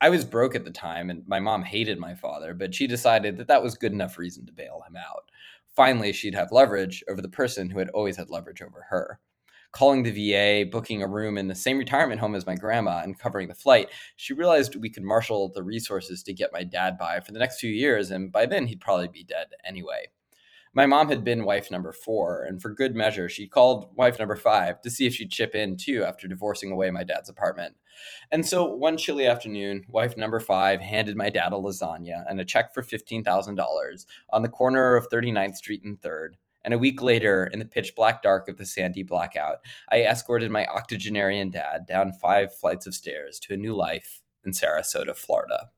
I 0.00 0.10
was 0.10 0.24
broke 0.24 0.54
at 0.54 0.64
the 0.64 0.70
time, 0.70 1.08
and 1.08 1.26
my 1.26 1.40
mom 1.40 1.62
hated 1.62 1.98
my 1.98 2.14
father, 2.14 2.52
but 2.52 2.74
she 2.74 2.86
decided 2.86 3.36
that 3.36 3.48
that 3.48 3.62
was 3.62 3.74
good 3.74 3.92
enough 3.92 4.18
reason 4.18 4.44
to 4.46 4.52
bail 4.52 4.82
him 4.86 4.96
out. 4.96 5.30
Finally, 5.76 6.12
she'd 6.12 6.34
have 6.34 6.52
leverage 6.52 7.02
over 7.08 7.20
the 7.20 7.28
person 7.28 7.70
who 7.70 7.78
had 7.78 7.88
always 7.90 8.16
had 8.16 8.30
leverage 8.30 8.62
over 8.62 8.86
her. 8.88 9.18
Calling 9.72 10.04
the 10.04 10.12
VA, 10.30 10.70
booking 10.70 11.02
a 11.02 11.08
room 11.08 11.36
in 11.36 11.48
the 11.48 11.54
same 11.54 11.78
retirement 11.78 12.20
home 12.20 12.36
as 12.36 12.46
my 12.46 12.54
grandma, 12.54 13.00
and 13.02 13.18
covering 13.18 13.48
the 13.48 13.54
flight, 13.54 13.90
she 14.14 14.32
realized 14.32 14.76
we 14.76 14.90
could 14.90 15.02
marshal 15.02 15.48
the 15.48 15.64
resources 15.64 16.22
to 16.22 16.32
get 16.32 16.52
my 16.52 16.62
dad 16.62 16.96
by 16.96 17.18
for 17.18 17.32
the 17.32 17.40
next 17.40 17.58
few 17.58 17.70
years, 17.70 18.12
and 18.12 18.30
by 18.30 18.46
then 18.46 18.68
he'd 18.68 18.80
probably 18.80 19.08
be 19.08 19.24
dead 19.24 19.48
anyway. 19.64 20.06
My 20.76 20.86
mom 20.86 21.08
had 21.08 21.22
been 21.22 21.44
wife 21.44 21.70
number 21.70 21.92
four, 21.92 22.42
and 22.42 22.60
for 22.60 22.70
good 22.70 22.96
measure, 22.96 23.28
she 23.28 23.46
called 23.46 23.94
wife 23.94 24.18
number 24.18 24.34
five 24.34 24.80
to 24.82 24.90
see 24.90 25.06
if 25.06 25.14
she'd 25.14 25.30
chip 25.30 25.54
in 25.54 25.76
too 25.76 26.02
after 26.02 26.26
divorcing 26.26 26.72
away 26.72 26.90
my 26.90 27.04
dad's 27.04 27.28
apartment. 27.28 27.76
And 28.32 28.44
so 28.44 28.64
one 28.64 28.96
chilly 28.96 29.28
afternoon, 29.28 29.84
wife 29.88 30.16
number 30.16 30.40
five 30.40 30.80
handed 30.80 31.16
my 31.16 31.30
dad 31.30 31.52
a 31.52 31.56
lasagna 31.56 32.24
and 32.28 32.40
a 32.40 32.44
check 32.44 32.74
for 32.74 32.82
$15,000 32.82 34.06
on 34.30 34.42
the 34.42 34.48
corner 34.48 34.96
of 34.96 35.08
39th 35.10 35.54
Street 35.54 35.84
and 35.84 36.00
3rd. 36.00 36.30
And 36.64 36.74
a 36.74 36.78
week 36.78 37.00
later, 37.00 37.44
in 37.52 37.60
the 37.60 37.66
pitch 37.66 37.94
black 37.94 38.20
dark 38.20 38.48
of 38.48 38.56
the 38.56 38.66
Sandy 38.66 39.04
blackout, 39.04 39.58
I 39.92 40.02
escorted 40.02 40.50
my 40.50 40.66
octogenarian 40.66 41.50
dad 41.50 41.86
down 41.86 42.14
five 42.14 42.52
flights 42.52 42.88
of 42.88 42.94
stairs 42.94 43.38
to 43.40 43.54
a 43.54 43.58
new 43.58 43.76
life 43.76 44.22
in 44.44 44.50
Sarasota, 44.50 45.14
Florida. 45.14 45.68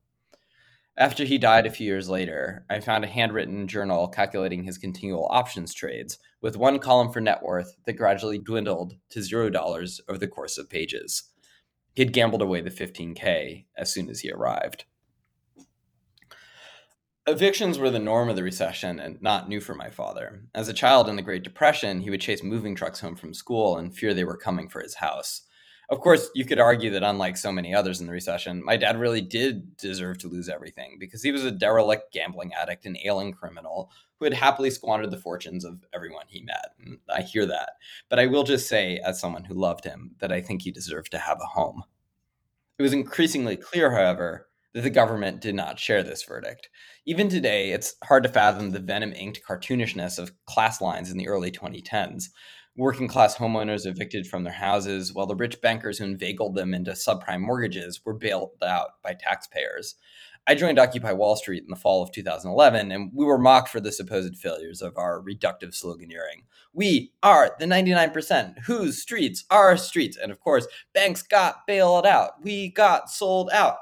After 0.99 1.25
he 1.25 1.37
died 1.37 1.67
a 1.67 1.71
few 1.71 1.85
years 1.85 2.09
later, 2.09 2.65
I 2.71 2.79
found 2.79 3.03
a 3.03 3.07
handwritten 3.07 3.67
journal 3.67 4.07
calculating 4.07 4.63
his 4.63 4.79
continual 4.79 5.27
options 5.29 5.71
trades, 5.71 6.17
with 6.41 6.57
one 6.57 6.79
column 6.79 7.11
for 7.11 7.21
net 7.21 7.43
worth 7.43 7.77
that 7.85 7.93
gradually 7.93 8.39
dwindled 8.39 8.95
to 9.11 9.21
zero 9.21 9.51
dollars 9.51 10.01
over 10.09 10.17
the 10.17 10.27
course 10.27 10.57
of 10.57 10.71
pages. 10.71 11.29
He 11.93 12.01
had 12.01 12.13
gambled 12.13 12.41
away 12.41 12.61
the 12.61 12.71
15K 12.71 13.65
as 13.77 13.93
soon 13.93 14.09
as 14.09 14.21
he 14.21 14.31
arrived. 14.31 14.85
Evictions 17.27 17.77
were 17.77 17.91
the 17.91 17.99
norm 17.99 18.29
of 18.29 18.35
the 18.35 18.41
recession 18.41 18.99
and 18.99 19.21
not 19.21 19.47
new 19.49 19.61
for 19.61 19.75
my 19.75 19.91
father. 19.91 20.45
As 20.55 20.67
a 20.67 20.73
child 20.73 21.07
in 21.09 21.15
the 21.15 21.21
Great 21.21 21.43
Depression, 21.43 22.01
he 22.01 22.09
would 22.09 22.21
chase 22.21 22.41
moving 22.41 22.73
trucks 22.73 23.01
home 23.01 23.15
from 23.15 23.35
school 23.35 23.77
and 23.77 23.95
fear 23.95 24.15
they 24.15 24.23
were 24.23 24.37
coming 24.37 24.67
for 24.67 24.81
his 24.81 24.95
house. 24.95 25.46
Of 25.89 26.01
course, 26.01 26.29
you 26.35 26.43
could 26.43 26.59
argue 26.59 26.89
that 26.91 27.03
unlike 27.03 27.37
so 27.37 27.49
many 27.49 27.73
others 27.73 28.01
in 28.01 28.07
the 28.07 28.11
recession, 28.11 28.63
my 28.63 28.75
dad 28.75 28.99
really 28.99 29.21
did 29.21 29.77
deserve 29.77 30.17
to 30.19 30.27
lose 30.27 30.49
everything 30.49 30.97
because 30.99 31.23
he 31.23 31.31
was 31.31 31.45
a 31.45 31.51
derelict 31.51 32.11
gambling 32.11 32.53
addict 32.53 32.85
and 32.85 32.97
ailing 33.05 33.31
criminal 33.31 33.89
who 34.19 34.25
had 34.25 34.33
happily 34.33 34.69
squandered 34.69 35.11
the 35.11 35.17
fortunes 35.17 35.63
of 35.63 35.79
everyone 35.93 36.25
he 36.27 36.41
met. 36.41 36.71
And 36.83 36.97
I 37.09 37.21
hear 37.21 37.45
that. 37.45 37.71
But 38.09 38.19
I 38.19 38.25
will 38.25 38.43
just 38.43 38.67
say, 38.67 38.97
as 39.05 39.19
someone 39.19 39.45
who 39.45 39.53
loved 39.53 39.85
him, 39.85 40.11
that 40.19 40.31
I 40.31 40.41
think 40.41 40.61
he 40.61 40.71
deserved 40.71 41.11
to 41.11 41.19
have 41.19 41.39
a 41.41 41.45
home. 41.45 41.83
It 42.77 42.83
was 42.83 42.93
increasingly 42.93 43.55
clear, 43.55 43.89
however, 43.91 44.49
that 44.73 44.81
the 44.81 44.89
government 44.89 45.39
did 45.39 45.55
not 45.55 45.79
share 45.79 46.03
this 46.03 46.23
verdict. 46.23 46.69
Even 47.05 47.29
today, 47.29 47.71
it's 47.71 47.95
hard 48.03 48.23
to 48.23 48.29
fathom 48.29 48.71
the 48.71 48.79
venom 48.79 49.13
inked 49.13 49.41
cartoonishness 49.47 50.19
of 50.19 50.33
class 50.45 50.81
lines 50.81 51.11
in 51.11 51.17
the 51.17 51.29
early 51.29 51.49
2010s 51.49 52.25
working 52.77 53.07
class 53.07 53.35
homeowners 53.35 53.85
evicted 53.85 54.27
from 54.27 54.43
their 54.43 54.53
houses, 54.53 55.13
while 55.13 55.25
the 55.25 55.35
rich 55.35 55.59
bankers 55.61 55.97
who 55.97 56.05
inveigled 56.05 56.55
them 56.55 56.73
into 56.73 56.91
subprime 56.91 57.41
mortgages 57.41 58.01
were 58.05 58.13
bailed 58.13 58.51
out 58.63 59.01
by 59.03 59.13
taxpayers. 59.13 59.95
I 60.49 60.55
joined 60.55 60.79
Occupy 60.79 61.11
Wall 61.11 61.35
Street 61.35 61.63
in 61.63 61.69
the 61.69 61.75
fall 61.75 62.01
of 62.01 62.11
2011, 62.13 62.89
and 62.89 63.11
we 63.13 63.25
were 63.25 63.37
mocked 63.37 63.67
for 63.67 63.81
the 63.81 63.91
supposed 63.91 64.37
failures 64.37 64.81
of 64.81 64.95
our 64.95 65.21
reductive 65.21 65.75
sloganeering. 65.75 66.45
We 66.71 67.11
are 67.21 67.53
the 67.59 67.65
99%, 67.65 68.59
whose 68.59 69.01
streets 69.01 69.43
are 69.49 69.75
streets. 69.75 70.15
And 70.15 70.31
of 70.31 70.39
course, 70.39 70.65
banks 70.93 71.21
got 71.21 71.67
bailed 71.67 72.05
out. 72.05 72.41
We 72.41 72.69
got 72.69 73.09
sold 73.09 73.49
out. 73.51 73.79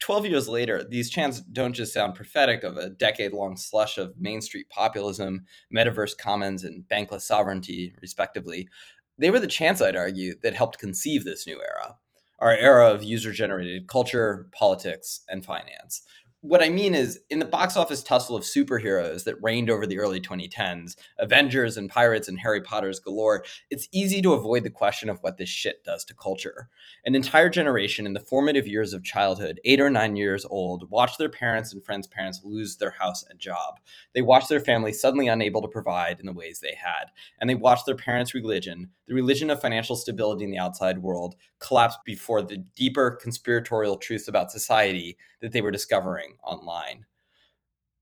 12 0.00 0.26
years 0.26 0.48
later, 0.48 0.84
these 0.84 1.10
chants 1.10 1.40
don't 1.40 1.72
just 1.72 1.92
sound 1.94 2.14
prophetic 2.14 2.62
of 2.62 2.76
a 2.76 2.90
decade 2.90 3.32
long 3.32 3.56
slush 3.56 3.96
of 3.96 4.14
Main 4.18 4.40
Street 4.40 4.68
populism, 4.68 5.44
metaverse 5.74 6.16
commons, 6.16 6.64
and 6.64 6.84
bankless 6.88 7.22
sovereignty, 7.22 7.94
respectively. 8.02 8.68
They 9.16 9.30
were 9.30 9.40
the 9.40 9.46
chants, 9.46 9.80
I'd 9.80 9.96
argue, 9.96 10.34
that 10.42 10.54
helped 10.54 10.78
conceive 10.78 11.24
this 11.24 11.46
new 11.46 11.60
era 11.60 11.96
our 12.40 12.52
era 12.52 12.90
of 12.90 13.02
user 13.02 13.32
generated 13.32 13.88
culture, 13.88 14.48
politics, 14.52 15.22
and 15.28 15.44
finance, 15.44 16.02
what 16.44 16.62
I 16.62 16.68
mean 16.68 16.94
is, 16.94 17.20
in 17.30 17.38
the 17.38 17.46
box 17.46 17.74
office 17.74 18.02
tussle 18.02 18.36
of 18.36 18.42
superheroes 18.42 19.24
that 19.24 19.42
reigned 19.42 19.70
over 19.70 19.86
the 19.86 19.98
early 19.98 20.20
2010s, 20.20 20.94
Avengers 21.18 21.78
and 21.78 21.88
Pirates 21.88 22.28
and 22.28 22.38
Harry 22.38 22.60
Potter's 22.60 23.00
galore, 23.00 23.46
it's 23.70 23.88
easy 23.92 24.20
to 24.20 24.34
avoid 24.34 24.62
the 24.62 24.68
question 24.68 25.08
of 25.08 25.18
what 25.22 25.38
this 25.38 25.48
shit 25.48 25.82
does 25.84 26.04
to 26.04 26.14
culture. 26.14 26.68
An 27.06 27.14
entire 27.14 27.48
generation 27.48 28.04
in 28.04 28.12
the 28.12 28.20
formative 28.20 28.66
years 28.66 28.92
of 28.92 29.02
childhood, 29.02 29.58
eight 29.64 29.80
or 29.80 29.88
nine 29.88 30.16
years 30.16 30.44
old, 30.44 30.90
watched 30.90 31.16
their 31.16 31.30
parents 31.30 31.72
and 31.72 31.82
friends' 31.82 32.06
parents 32.06 32.42
lose 32.44 32.76
their 32.76 32.90
house 32.90 33.24
and 33.30 33.38
job. 33.38 33.80
They 34.12 34.20
watched 34.20 34.50
their 34.50 34.60
family 34.60 34.92
suddenly 34.92 35.28
unable 35.28 35.62
to 35.62 35.68
provide 35.68 36.20
in 36.20 36.26
the 36.26 36.32
ways 36.34 36.60
they 36.60 36.76
had. 36.78 37.06
And 37.40 37.48
they 37.48 37.54
watched 37.54 37.86
their 37.86 37.96
parents' 37.96 38.34
religion, 38.34 38.90
the 39.06 39.14
religion 39.14 39.48
of 39.48 39.62
financial 39.62 39.96
stability 39.96 40.44
in 40.44 40.50
the 40.50 40.58
outside 40.58 40.98
world, 40.98 41.36
collapse 41.58 41.96
before 42.04 42.42
the 42.42 42.58
deeper 42.76 43.12
conspiratorial 43.12 43.96
truths 43.96 44.28
about 44.28 44.52
society 44.52 45.16
that 45.40 45.52
they 45.52 45.62
were 45.62 45.70
discovering 45.70 46.33
online. 46.42 47.06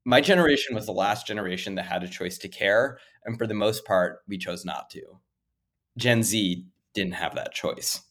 My 0.04 0.20
generation 0.20 0.74
was 0.74 0.86
the 0.86 0.92
last 0.92 1.26
generation 1.26 1.76
that 1.76 1.86
had 1.86 2.02
a 2.02 2.08
choice 2.08 2.38
to 2.38 2.48
care, 2.48 2.98
and 3.24 3.38
for 3.38 3.46
the 3.46 3.54
most 3.54 3.84
part, 3.84 4.20
we 4.26 4.38
chose 4.38 4.64
not 4.64 4.90
to. 4.90 5.02
Gen 5.96 6.22
Z 6.22 6.66
didn't 6.94 7.14
have 7.14 7.34
that 7.34 7.52
choice. 7.52 8.02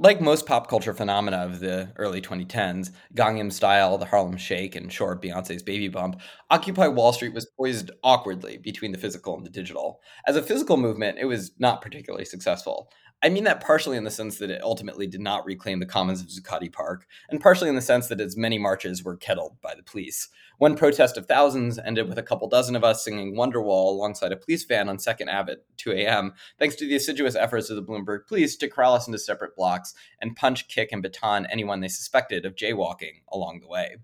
Like 0.00 0.20
most 0.20 0.46
pop 0.46 0.68
culture 0.68 0.94
phenomena 0.94 1.38
of 1.38 1.58
the 1.58 1.92
early 1.96 2.20
2010s, 2.20 2.92
Gangnam 3.16 3.52
Style, 3.52 3.98
the 3.98 4.06
Harlem 4.06 4.36
Shake, 4.36 4.76
and 4.76 4.92
sure, 4.92 5.18
Beyonce's 5.20 5.62
Baby 5.62 5.88
Bump, 5.88 6.20
Occupy 6.50 6.86
Wall 6.86 7.12
Street 7.12 7.34
was 7.34 7.50
poised 7.58 7.90
awkwardly 8.04 8.58
between 8.58 8.92
the 8.92 8.98
physical 8.98 9.36
and 9.36 9.44
the 9.44 9.50
digital. 9.50 10.00
As 10.26 10.36
a 10.36 10.42
physical 10.42 10.76
movement, 10.76 11.18
it 11.18 11.24
was 11.24 11.50
not 11.58 11.82
particularly 11.82 12.24
successful. 12.24 12.92
I 13.20 13.30
mean 13.30 13.42
that 13.44 13.60
partially 13.60 13.96
in 13.96 14.04
the 14.04 14.12
sense 14.12 14.38
that 14.38 14.50
it 14.50 14.62
ultimately 14.62 15.08
did 15.08 15.20
not 15.20 15.44
reclaim 15.44 15.80
the 15.80 15.86
commons 15.86 16.20
of 16.20 16.28
Zuccotti 16.28 16.72
Park, 16.72 17.04
and 17.28 17.40
partially 17.40 17.68
in 17.68 17.74
the 17.74 17.82
sense 17.82 18.06
that 18.06 18.20
its 18.20 18.36
many 18.36 18.58
marches 18.58 19.02
were 19.02 19.16
kettled 19.16 19.56
by 19.60 19.74
the 19.74 19.82
police. 19.82 20.28
One 20.58 20.76
protest 20.76 21.16
of 21.16 21.26
thousands 21.26 21.80
ended 21.80 22.08
with 22.08 22.16
a 22.18 22.22
couple 22.22 22.48
dozen 22.48 22.76
of 22.76 22.84
us 22.84 23.02
singing 23.02 23.34
Wonderwall 23.34 23.88
alongside 23.88 24.30
a 24.30 24.36
police 24.36 24.62
van 24.62 24.88
on 24.88 24.98
2nd 24.98 25.32
Ave 25.32 25.52
at 25.52 25.58
2 25.78 25.90
a.m., 25.92 26.32
thanks 26.60 26.76
to 26.76 26.86
the 26.86 26.94
assiduous 26.94 27.34
efforts 27.34 27.70
of 27.70 27.76
the 27.76 27.82
Bloomberg 27.82 28.28
police 28.28 28.56
to 28.56 28.68
corral 28.68 28.94
us 28.94 29.08
into 29.08 29.18
separate 29.18 29.56
blocks 29.56 29.94
and 30.20 30.36
punch, 30.36 30.68
kick, 30.68 30.90
and 30.92 31.02
baton 31.02 31.44
anyone 31.46 31.80
they 31.80 31.88
suspected 31.88 32.46
of 32.46 32.54
jaywalking 32.54 33.22
along 33.32 33.58
the 33.58 33.68
way. 33.68 33.96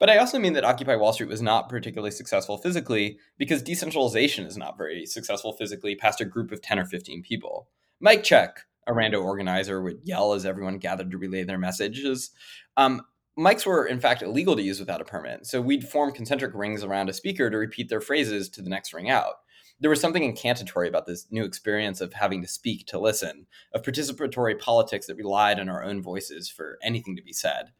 But 0.00 0.10
I 0.10 0.18
also 0.18 0.40
mean 0.40 0.54
that 0.54 0.64
Occupy 0.64 0.96
Wall 0.96 1.12
Street 1.12 1.28
was 1.28 1.40
not 1.40 1.68
particularly 1.68 2.10
successful 2.10 2.58
physically 2.58 3.18
because 3.38 3.62
decentralization 3.62 4.44
is 4.44 4.56
not 4.56 4.76
very 4.76 5.06
successful 5.06 5.52
physically 5.52 5.94
past 5.94 6.20
a 6.20 6.24
group 6.24 6.50
of 6.50 6.60
10 6.60 6.80
or 6.80 6.84
15 6.84 7.22
people. 7.22 7.68
Mic 8.00 8.22
check, 8.22 8.60
a 8.86 8.92
rando 8.92 9.22
organizer 9.22 9.82
would 9.82 10.00
yell 10.02 10.32
as 10.32 10.44
everyone 10.44 10.78
gathered 10.78 11.10
to 11.10 11.18
relay 11.18 11.44
their 11.44 11.58
messages. 11.58 12.30
Um, 12.76 13.02
mics 13.38 13.64
were, 13.66 13.86
in 13.86 14.00
fact, 14.00 14.22
illegal 14.22 14.56
to 14.56 14.62
use 14.62 14.80
without 14.80 15.00
a 15.00 15.04
permit, 15.04 15.46
so 15.46 15.60
we'd 15.60 15.88
form 15.88 16.12
concentric 16.12 16.54
rings 16.54 16.84
around 16.84 17.08
a 17.08 17.12
speaker 17.12 17.50
to 17.50 17.56
repeat 17.56 17.88
their 17.88 18.00
phrases 18.00 18.48
to 18.50 18.62
the 18.62 18.70
next 18.70 18.92
ring 18.92 19.10
out. 19.10 19.34
There 19.80 19.90
was 19.90 20.00
something 20.00 20.22
incantatory 20.22 20.88
about 20.88 21.06
this 21.06 21.26
new 21.30 21.44
experience 21.44 22.00
of 22.00 22.12
having 22.12 22.42
to 22.42 22.48
speak 22.48 22.86
to 22.86 22.98
listen, 22.98 23.46
of 23.72 23.82
participatory 23.82 24.58
politics 24.58 25.06
that 25.06 25.16
relied 25.16 25.58
on 25.58 25.68
our 25.68 25.82
own 25.82 26.00
voices 26.02 26.48
for 26.48 26.78
anything 26.82 27.16
to 27.16 27.22
be 27.22 27.32
said. 27.32 27.72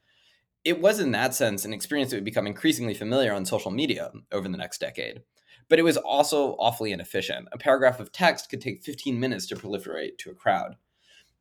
It 0.63 0.81
was, 0.81 0.99
in 0.99 1.11
that 1.11 1.33
sense, 1.33 1.63
an 1.63 1.73
experience 1.73 2.11
that 2.11 2.17
would 2.17 2.25
become 2.25 2.47
increasingly 2.47 2.95
familiar 2.95 3.33
on 3.33 3.45
social 3.45 3.71
media 3.71 4.11
over 4.31 4.49
the 4.49 4.57
next 4.57 4.79
decade 4.79 5.21
but 5.69 5.79
it 5.79 5.83
was 5.83 5.97
also 5.97 6.51
awfully 6.53 6.91
inefficient. 6.91 7.47
A 7.51 7.57
paragraph 7.57 7.99
of 7.99 8.11
text 8.11 8.49
could 8.49 8.61
take 8.61 8.83
15 8.83 9.19
minutes 9.19 9.47
to 9.47 9.55
proliferate 9.55 10.17
to 10.19 10.31
a 10.31 10.35
crowd. 10.35 10.75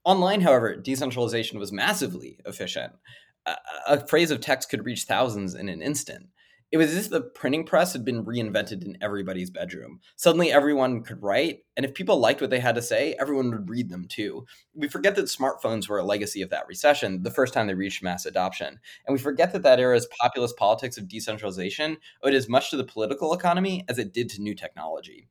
Online, 0.05 0.41
however, 0.41 0.77
decentralization 0.77 1.59
was 1.59 1.73
massively 1.73 2.39
efficient. 2.45 2.93
A, 3.47 3.57
a 3.89 4.07
phrase 4.07 4.31
of 4.31 4.41
text 4.41 4.69
could 4.69 4.85
reach 4.85 5.05
thousands 5.05 5.55
in 5.55 5.69
an 5.69 5.83
instant. 5.83 6.27
It 6.75 6.79
was 6.79 6.91
as 6.91 7.05
if 7.05 7.11
the 7.11 7.21
printing 7.21 7.63
press 7.63 7.93
had 7.93 8.05
been 8.05 8.25
reinvented 8.25 8.85
in 8.85 8.99
everybody's 9.01 9.49
bedroom. 9.49 10.01
Suddenly, 10.17 10.51
everyone 10.51 11.05
could 11.05 11.23
write, 11.23 11.61
and 11.77 11.87
if 11.87 11.95
people 11.95 12.19
liked 12.19 12.41
what 12.41 12.51
they 12.51 12.59
had 12.59 12.75
to 12.75 12.83
say, 12.83 13.15
everyone 13.21 13.53
would 13.53 13.71
read 13.71 13.91
them 13.91 14.07
too. 14.09 14.45
We 14.75 14.89
forget 14.89 15.15
that 15.15 15.27
smartphones 15.27 15.89
were 15.89 15.99
a 15.99 16.05
legacy 16.05 16.43
of 16.43 16.51
that 16.51 16.67
recession, 16.67 17.23
the 17.23 17.31
first 17.31 17.55
time 17.55 17.69
they 17.69 17.75
reached 17.75 18.03
mass 18.03 18.27
adoption. 18.27 18.81
And 19.07 19.13
we 19.15 19.21
forget 19.21 19.53
that 19.53 19.63
that 19.63 19.79
era's 19.79 20.09
populist 20.21 20.57
politics 20.57 20.99
of 20.99 21.07
decentralization 21.07 21.99
owed 22.25 22.35
as 22.35 22.49
much 22.49 22.71
to 22.71 22.77
the 22.77 22.83
political 22.83 23.33
economy 23.33 23.85
as 23.89 24.01
it 24.01 24.13
did 24.13 24.29
to 24.31 24.43
new 24.43 24.57
technology. 24.57 25.29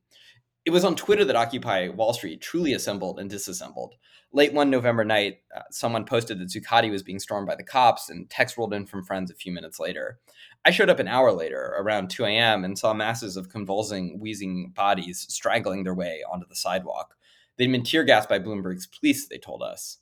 It 0.64 0.70
was 0.70 0.82
on 0.82 0.96
Twitter 0.96 1.26
that 1.26 1.36
Occupy 1.36 1.90
Wall 1.90 2.14
Street 2.14 2.40
truly 2.40 2.72
assembled 2.72 3.20
and 3.20 3.28
disassembled. 3.28 3.96
Late 4.32 4.54
one 4.54 4.70
November 4.70 5.04
night, 5.04 5.40
uh, 5.54 5.60
someone 5.70 6.06
posted 6.06 6.38
that 6.38 6.48
Zuccotti 6.48 6.90
was 6.90 7.02
being 7.02 7.18
stormed 7.18 7.46
by 7.46 7.54
the 7.54 7.62
cops, 7.62 8.08
and 8.08 8.30
text 8.30 8.56
rolled 8.56 8.72
in 8.72 8.86
from 8.86 9.04
friends 9.04 9.30
a 9.30 9.34
few 9.34 9.52
minutes 9.52 9.78
later. 9.78 10.18
I 10.66 10.70
showed 10.70 10.88
up 10.88 10.98
an 10.98 11.08
hour 11.08 11.30
later, 11.32 11.74
around 11.76 12.08
2 12.08 12.24
a.m., 12.24 12.64
and 12.64 12.78
saw 12.78 12.94
masses 12.94 13.36
of 13.36 13.50
convulsing, 13.50 14.18
wheezing 14.18 14.72
bodies 14.74 15.26
straggling 15.28 15.84
their 15.84 15.94
way 15.94 16.22
onto 16.30 16.46
the 16.46 16.56
sidewalk. 16.56 17.14
They'd 17.56 17.70
been 17.70 17.82
tear 17.82 18.02
gassed 18.02 18.28
by 18.30 18.38
Bloomberg's 18.38 18.86
police, 18.86 19.28
they 19.28 19.38
told 19.38 19.62
us. 19.62 19.98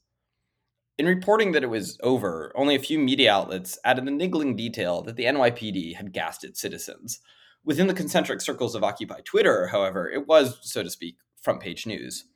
In 0.99 1.07
reporting 1.07 1.53
that 1.53 1.65
it 1.65 1.71
was 1.71 1.99
over, 2.03 2.53
only 2.55 2.77
a 2.77 2.81
few 2.81 2.99
media 2.99 3.33
outlets 3.33 3.79
added 3.85 4.07
the 4.07 4.13
niggling 4.13 4.55
detail 4.55 5.03
that 5.03 5.17
the 5.17 5.25
NYPD 5.25 5.97
had 5.97 6.13
gassed 6.13 6.45
its 6.45 6.61
citizens. 6.61 7.21
Within 7.65 7.89
the 7.89 7.95
concentric 7.95 8.41
circles 8.41 8.75
of 8.75 8.85
Occupy 8.85 9.21
Twitter, 9.25 9.69
however, 9.69 10.09
it 10.09 10.29
was, 10.29 10.59
so 10.63 10.83
to 10.83 10.91
speak, 10.91 11.17
front 11.41 11.61
page 11.61 11.87
news. 11.87 12.27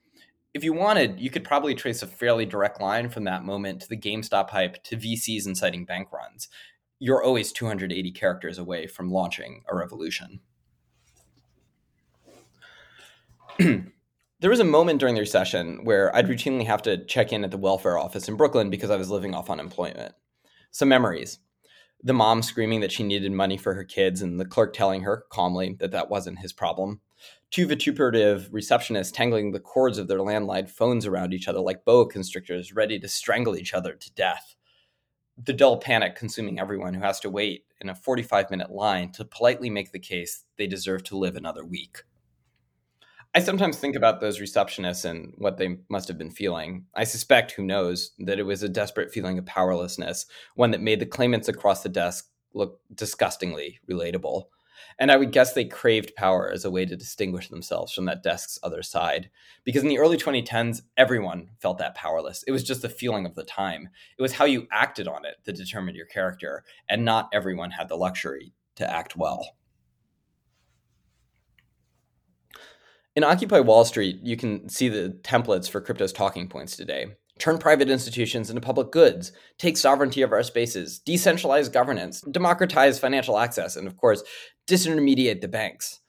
If 0.54 0.64
you 0.64 0.72
wanted, 0.72 1.20
you 1.20 1.30
could 1.30 1.44
probably 1.44 1.74
trace 1.74 2.02
a 2.02 2.06
fairly 2.06 2.46
direct 2.46 2.80
line 2.80 3.10
from 3.10 3.24
that 3.24 3.44
moment 3.44 3.82
to 3.82 3.88
the 3.88 3.96
GameStop 3.96 4.50
hype 4.50 4.82
to 4.84 4.96
VCs 4.96 5.46
inciting 5.46 5.84
bank 5.84 6.12
runs. 6.12 6.48
You're 6.98 7.22
always 7.22 7.52
280 7.52 8.10
characters 8.12 8.58
away 8.58 8.86
from 8.86 9.10
launching 9.10 9.62
a 9.68 9.76
revolution. 9.76 10.40
there 13.58 14.50
was 14.50 14.60
a 14.60 14.64
moment 14.64 15.00
during 15.00 15.14
the 15.14 15.20
recession 15.20 15.84
where 15.84 16.14
I'd 16.16 16.26
routinely 16.26 16.66
have 16.66 16.82
to 16.82 17.04
check 17.04 17.32
in 17.32 17.44
at 17.44 17.50
the 17.50 17.58
welfare 17.58 17.98
office 17.98 18.28
in 18.28 18.36
Brooklyn 18.36 18.70
because 18.70 18.90
I 18.90 18.96
was 18.96 19.10
living 19.10 19.34
off 19.34 19.50
unemployment. 19.50 20.14
Some 20.70 20.88
memories. 20.88 21.38
The 22.02 22.12
mom 22.12 22.42
screaming 22.42 22.80
that 22.80 22.92
she 22.92 23.02
needed 23.02 23.32
money 23.32 23.56
for 23.56 23.74
her 23.74 23.84
kids, 23.84 24.22
and 24.22 24.40
the 24.40 24.44
clerk 24.44 24.74
telling 24.74 25.02
her 25.02 25.24
calmly 25.30 25.76
that 25.80 25.92
that 25.92 26.10
wasn't 26.10 26.38
his 26.38 26.52
problem. 26.52 27.00
Two 27.50 27.66
vituperative 27.66 28.50
receptionists 28.50 29.12
tangling 29.12 29.52
the 29.52 29.60
cords 29.60 29.98
of 29.98 30.08
their 30.08 30.18
landline 30.18 30.68
phones 30.68 31.06
around 31.06 31.32
each 31.32 31.48
other 31.48 31.60
like 31.60 31.84
boa 31.84 32.08
constrictors, 32.08 32.72
ready 32.74 32.98
to 32.98 33.08
strangle 33.08 33.56
each 33.56 33.72
other 33.72 33.94
to 33.94 34.14
death. 34.14 34.55
The 35.42 35.52
dull 35.52 35.78
panic 35.78 36.16
consuming 36.16 36.58
everyone 36.58 36.94
who 36.94 37.02
has 37.02 37.20
to 37.20 37.30
wait 37.30 37.64
in 37.80 37.88
a 37.88 37.94
45 37.94 38.50
minute 38.50 38.70
line 38.70 39.12
to 39.12 39.24
politely 39.24 39.68
make 39.68 39.92
the 39.92 39.98
case 39.98 40.44
they 40.56 40.66
deserve 40.66 41.04
to 41.04 41.18
live 41.18 41.36
another 41.36 41.64
week. 41.64 42.02
I 43.34 43.40
sometimes 43.40 43.76
think 43.76 43.96
about 43.96 44.20
those 44.20 44.40
receptionists 44.40 45.04
and 45.04 45.34
what 45.36 45.58
they 45.58 45.76
must 45.90 46.08
have 46.08 46.16
been 46.16 46.30
feeling. 46.30 46.86
I 46.94 47.04
suspect, 47.04 47.52
who 47.52 47.62
knows, 47.62 48.12
that 48.18 48.38
it 48.38 48.44
was 48.44 48.62
a 48.62 48.68
desperate 48.68 49.12
feeling 49.12 49.38
of 49.38 49.44
powerlessness, 49.44 50.24
one 50.54 50.70
that 50.70 50.80
made 50.80 51.00
the 51.00 51.06
claimants 51.06 51.48
across 51.48 51.82
the 51.82 51.90
desk 51.90 52.30
look 52.54 52.80
disgustingly 52.94 53.78
relatable. 53.90 54.44
And 54.98 55.10
I 55.10 55.16
would 55.16 55.32
guess 55.32 55.52
they 55.52 55.64
craved 55.64 56.14
power 56.16 56.50
as 56.50 56.64
a 56.64 56.70
way 56.70 56.86
to 56.86 56.96
distinguish 56.96 57.48
themselves 57.48 57.92
from 57.92 58.04
that 58.06 58.22
desk's 58.22 58.58
other 58.62 58.82
side. 58.82 59.30
Because 59.64 59.82
in 59.82 59.88
the 59.88 59.98
early 59.98 60.16
2010s, 60.16 60.82
everyone 60.96 61.50
felt 61.60 61.78
that 61.78 61.94
powerless. 61.94 62.42
It 62.46 62.52
was 62.52 62.64
just 62.64 62.82
the 62.82 62.88
feeling 62.88 63.26
of 63.26 63.34
the 63.34 63.44
time. 63.44 63.88
It 64.18 64.22
was 64.22 64.32
how 64.32 64.44
you 64.44 64.66
acted 64.72 65.08
on 65.08 65.24
it 65.24 65.36
that 65.44 65.56
determined 65.56 65.96
your 65.96 66.06
character, 66.06 66.64
and 66.88 67.04
not 67.04 67.28
everyone 67.32 67.70
had 67.70 67.88
the 67.88 67.96
luxury 67.96 68.52
to 68.76 68.90
act 68.90 69.16
well. 69.16 69.56
In 73.16 73.24
Occupy 73.24 73.60
Wall 73.60 73.86
Street, 73.86 74.20
you 74.22 74.36
can 74.36 74.68
see 74.68 74.90
the 74.90 75.18
templates 75.22 75.70
for 75.70 75.80
crypto's 75.80 76.12
talking 76.12 76.48
points 76.48 76.76
today. 76.76 77.16
Turn 77.38 77.58
private 77.58 77.90
institutions 77.90 78.48
into 78.48 78.62
public 78.62 78.90
goods, 78.90 79.32
take 79.58 79.76
sovereignty 79.76 80.22
of 80.22 80.32
our 80.32 80.42
spaces, 80.42 81.00
decentralize 81.06 81.70
governance, 81.70 82.22
democratize 82.22 82.98
financial 82.98 83.38
access, 83.38 83.76
and 83.76 83.86
of 83.86 83.96
course, 83.96 84.22
disintermediate 84.66 85.42
the 85.42 85.48
banks. 85.48 86.00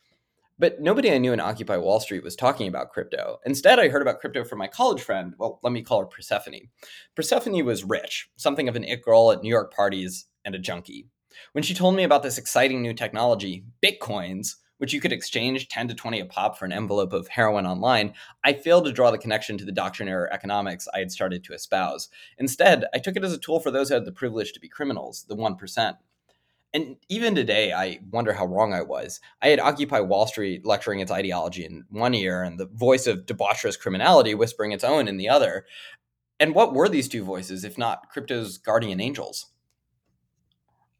But 0.59 0.81
nobody 0.81 1.11
I 1.11 1.17
knew 1.17 1.33
in 1.33 1.39
Occupy 1.39 1.77
Wall 1.77 1.99
Street 1.99 2.23
was 2.23 2.35
talking 2.35 2.67
about 2.67 2.89
crypto. 2.89 3.37
Instead, 3.45 3.77
I 3.77 3.89
heard 3.89 4.01
about 4.01 4.19
crypto 4.19 4.43
from 4.43 4.57
my 4.57 4.67
college 4.67 5.01
friend. 5.01 5.33
Well, 5.37 5.59
let 5.61 5.71
me 5.71 5.83
call 5.83 5.99
her 5.99 6.07
Persephone. 6.07 6.69
Persephone 7.15 7.63
was 7.63 7.83
rich, 7.83 8.29
something 8.37 8.67
of 8.67 8.75
an 8.75 8.83
it 8.83 9.03
girl 9.03 9.31
at 9.31 9.43
New 9.43 9.49
York 9.49 9.73
parties, 9.73 10.25
and 10.45 10.55
a 10.55 10.59
junkie. 10.59 11.07
When 11.51 11.63
she 11.63 11.75
told 11.75 11.95
me 11.95 12.03
about 12.03 12.23
this 12.23 12.37
exciting 12.37 12.81
new 12.81 12.93
technology, 12.93 13.65
Bitcoins, 13.83 14.55
which 14.77 14.93
you 14.93 15.01
could 15.01 15.13
exchange 15.13 15.67
10 15.69 15.87
to 15.89 15.93
20 15.93 16.19
a 16.19 16.25
pop 16.25 16.57
for 16.57 16.65
an 16.65 16.71
envelope 16.71 17.13
of 17.13 17.27
heroin 17.27 17.65
online, 17.65 18.13
I 18.43 18.53
failed 18.53 18.85
to 18.85 18.91
draw 18.91 19.11
the 19.11 19.17
connection 19.17 19.57
to 19.57 19.65
the 19.65 19.71
doctrinaire 19.71 20.31
economics 20.33 20.87
I 20.93 20.99
had 20.99 21.11
started 21.11 21.43
to 21.45 21.53
espouse. 21.53 22.09
Instead, 22.37 22.85
I 22.93 22.99
took 22.99 23.15
it 23.15 23.23
as 23.23 23.33
a 23.33 23.37
tool 23.37 23.59
for 23.59 23.71
those 23.71 23.89
who 23.89 23.95
had 23.95 24.05
the 24.05 24.11
privilege 24.11 24.53
to 24.53 24.59
be 24.59 24.69
criminals, 24.69 25.25
the 25.27 25.35
1%. 25.35 25.97
And 26.73 26.97
even 27.09 27.33
today, 27.33 27.71
I 27.71 27.99
wonder 28.11 28.33
how 28.33 28.45
wrong 28.45 28.73
I 28.73 28.81
was. 28.81 29.21
I 29.41 29.47
had 29.47 29.59
Occupy 29.59 30.01
Wall 30.01 30.27
Street 30.27 30.65
lecturing 30.65 30.99
its 30.99 31.11
ideology 31.11 31.65
in 31.65 31.85
one 31.89 32.13
ear 32.13 32.43
and 32.43 32.59
the 32.59 32.67
voice 32.67 33.07
of 33.07 33.25
debaucherous 33.25 33.79
criminality 33.79 34.35
whispering 34.35 34.73
its 34.73 34.83
own 34.83 35.07
in 35.07 35.17
the 35.17 35.29
other. 35.29 35.65
And 36.39 36.53
what 36.53 36.73
were 36.73 36.89
these 36.89 37.07
two 37.07 37.23
voices 37.23 37.63
if 37.63 37.77
not 37.77 38.09
crypto's 38.11 38.57
guardian 38.57 38.99
angels? 38.99 39.47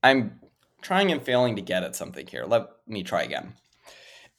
I'm 0.01 0.39
trying 0.81 1.11
and 1.11 1.21
failing 1.21 1.55
to 1.57 1.61
get 1.61 1.83
at 1.83 1.95
something 1.95 2.25
here. 2.27 2.45
Let 2.45 2.67
me 2.87 3.03
try 3.03 3.23
again. 3.23 3.53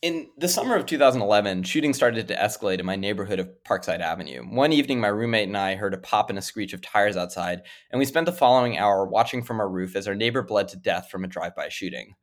In 0.01 0.31
the 0.39 0.47
summer 0.47 0.77
of 0.77 0.87
2011, 0.87 1.65
shooting 1.65 1.93
started 1.93 2.29
to 2.29 2.37
escalate 2.37 2.79
in 2.79 2.87
my 2.87 2.95
neighborhood 2.95 3.41
of 3.41 3.51
Parkside 3.65 3.99
Avenue. 3.99 4.45
One 4.45 4.73
evening, 4.73 5.01
my 5.01 5.09
roommate 5.09 5.49
and 5.49 5.57
I 5.57 5.75
heard 5.75 5.93
a 5.93 5.99
pop 5.99 6.31
and 6.31 6.39
a 6.39 6.43
screech 6.43 6.73
of 6.73 6.81
tires 6.81 7.17
outside, 7.17 7.63
and 7.91 7.99
we 7.99 8.05
spent 8.05 8.27
the 8.27 8.33
following 8.33 8.79
hour 8.79 9.05
watching 9.05 9.43
from 9.43 9.59
our 9.59 9.69
roof 9.69 9.97
as 9.97 10.07
our 10.07 10.15
neighbor 10.15 10.45
bled 10.45 10.69
to 10.69 10.77
death 10.77 11.11
from 11.11 11.25
a 11.25 11.29
drive 11.29 11.57
by 11.57 11.69
shooting. 11.69 12.15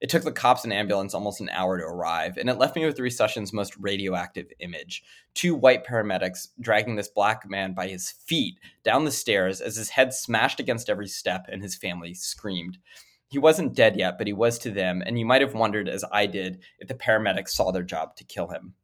It 0.00 0.10
took 0.10 0.22
the 0.22 0.30
cops 0.30 0.62
and 0.62 0.72
ambulance 0.72 1.12
almost 1.12 1.40
an 1.40 1.48
hour 1.48 1.76
to 1.76 1.84
arrive, 1.84 2.36
and 2.36 2.48
it 2.48 2.58
left 2.58 2.76
me 2.76 2.86
with 2.86 2.94
the 2.94 3.02
recession's 3.02 3.52
most 3.52 3.76
radioactive 3.80 4.46
image 4.60 5.02
two 5.34 5.56
white 5.56 5.84
paramedics 5.84 6.50
dragging 6.60 6.94
this 6.94 7.08
black 7.08 7.50
man 7.50 7.74
by 7.74 7.88
his 7.88 8.12
feet 8.12 8.60
down 8.84 9.04
the 9.04 9.10
stairs 9.10 9.60
as 9.60 9.74
his 9.74 9.88
head 9.88 10.14
smashed 10.14 10.60
against 10.60 10.88
every 10.88 11.08
step 11.08 11.46
and 11.50 11.62
his 11.62 11.74
family 11.74 12.14
screamed. 12.14 12.78
He 13.34 13.40
wasn't 13.40 13.74
dead 13.74 13.96
yet, 13.96 14.16
but 14.16 14.28
he 14.28 14.32
was 14.32 14.60
to 14.60 14.70
them, 14.70 15.02
and 15.04 15.18
you 15.18 15.26
might 15.26 15.40
have 15.40 15.54
wondered, 15.54 15.88
as 15.88 16.04
I 16.12 16.26
did, 16.26 16.60
if 16.78 16.86
the 16.86 16.94
paramedics 16.94 17.48
saw 17.48 17.72
their 17.72 17.82
job 17.82 18.14
to 18.14 18.22
kill 18.22 18.46
him. 18.46 18.74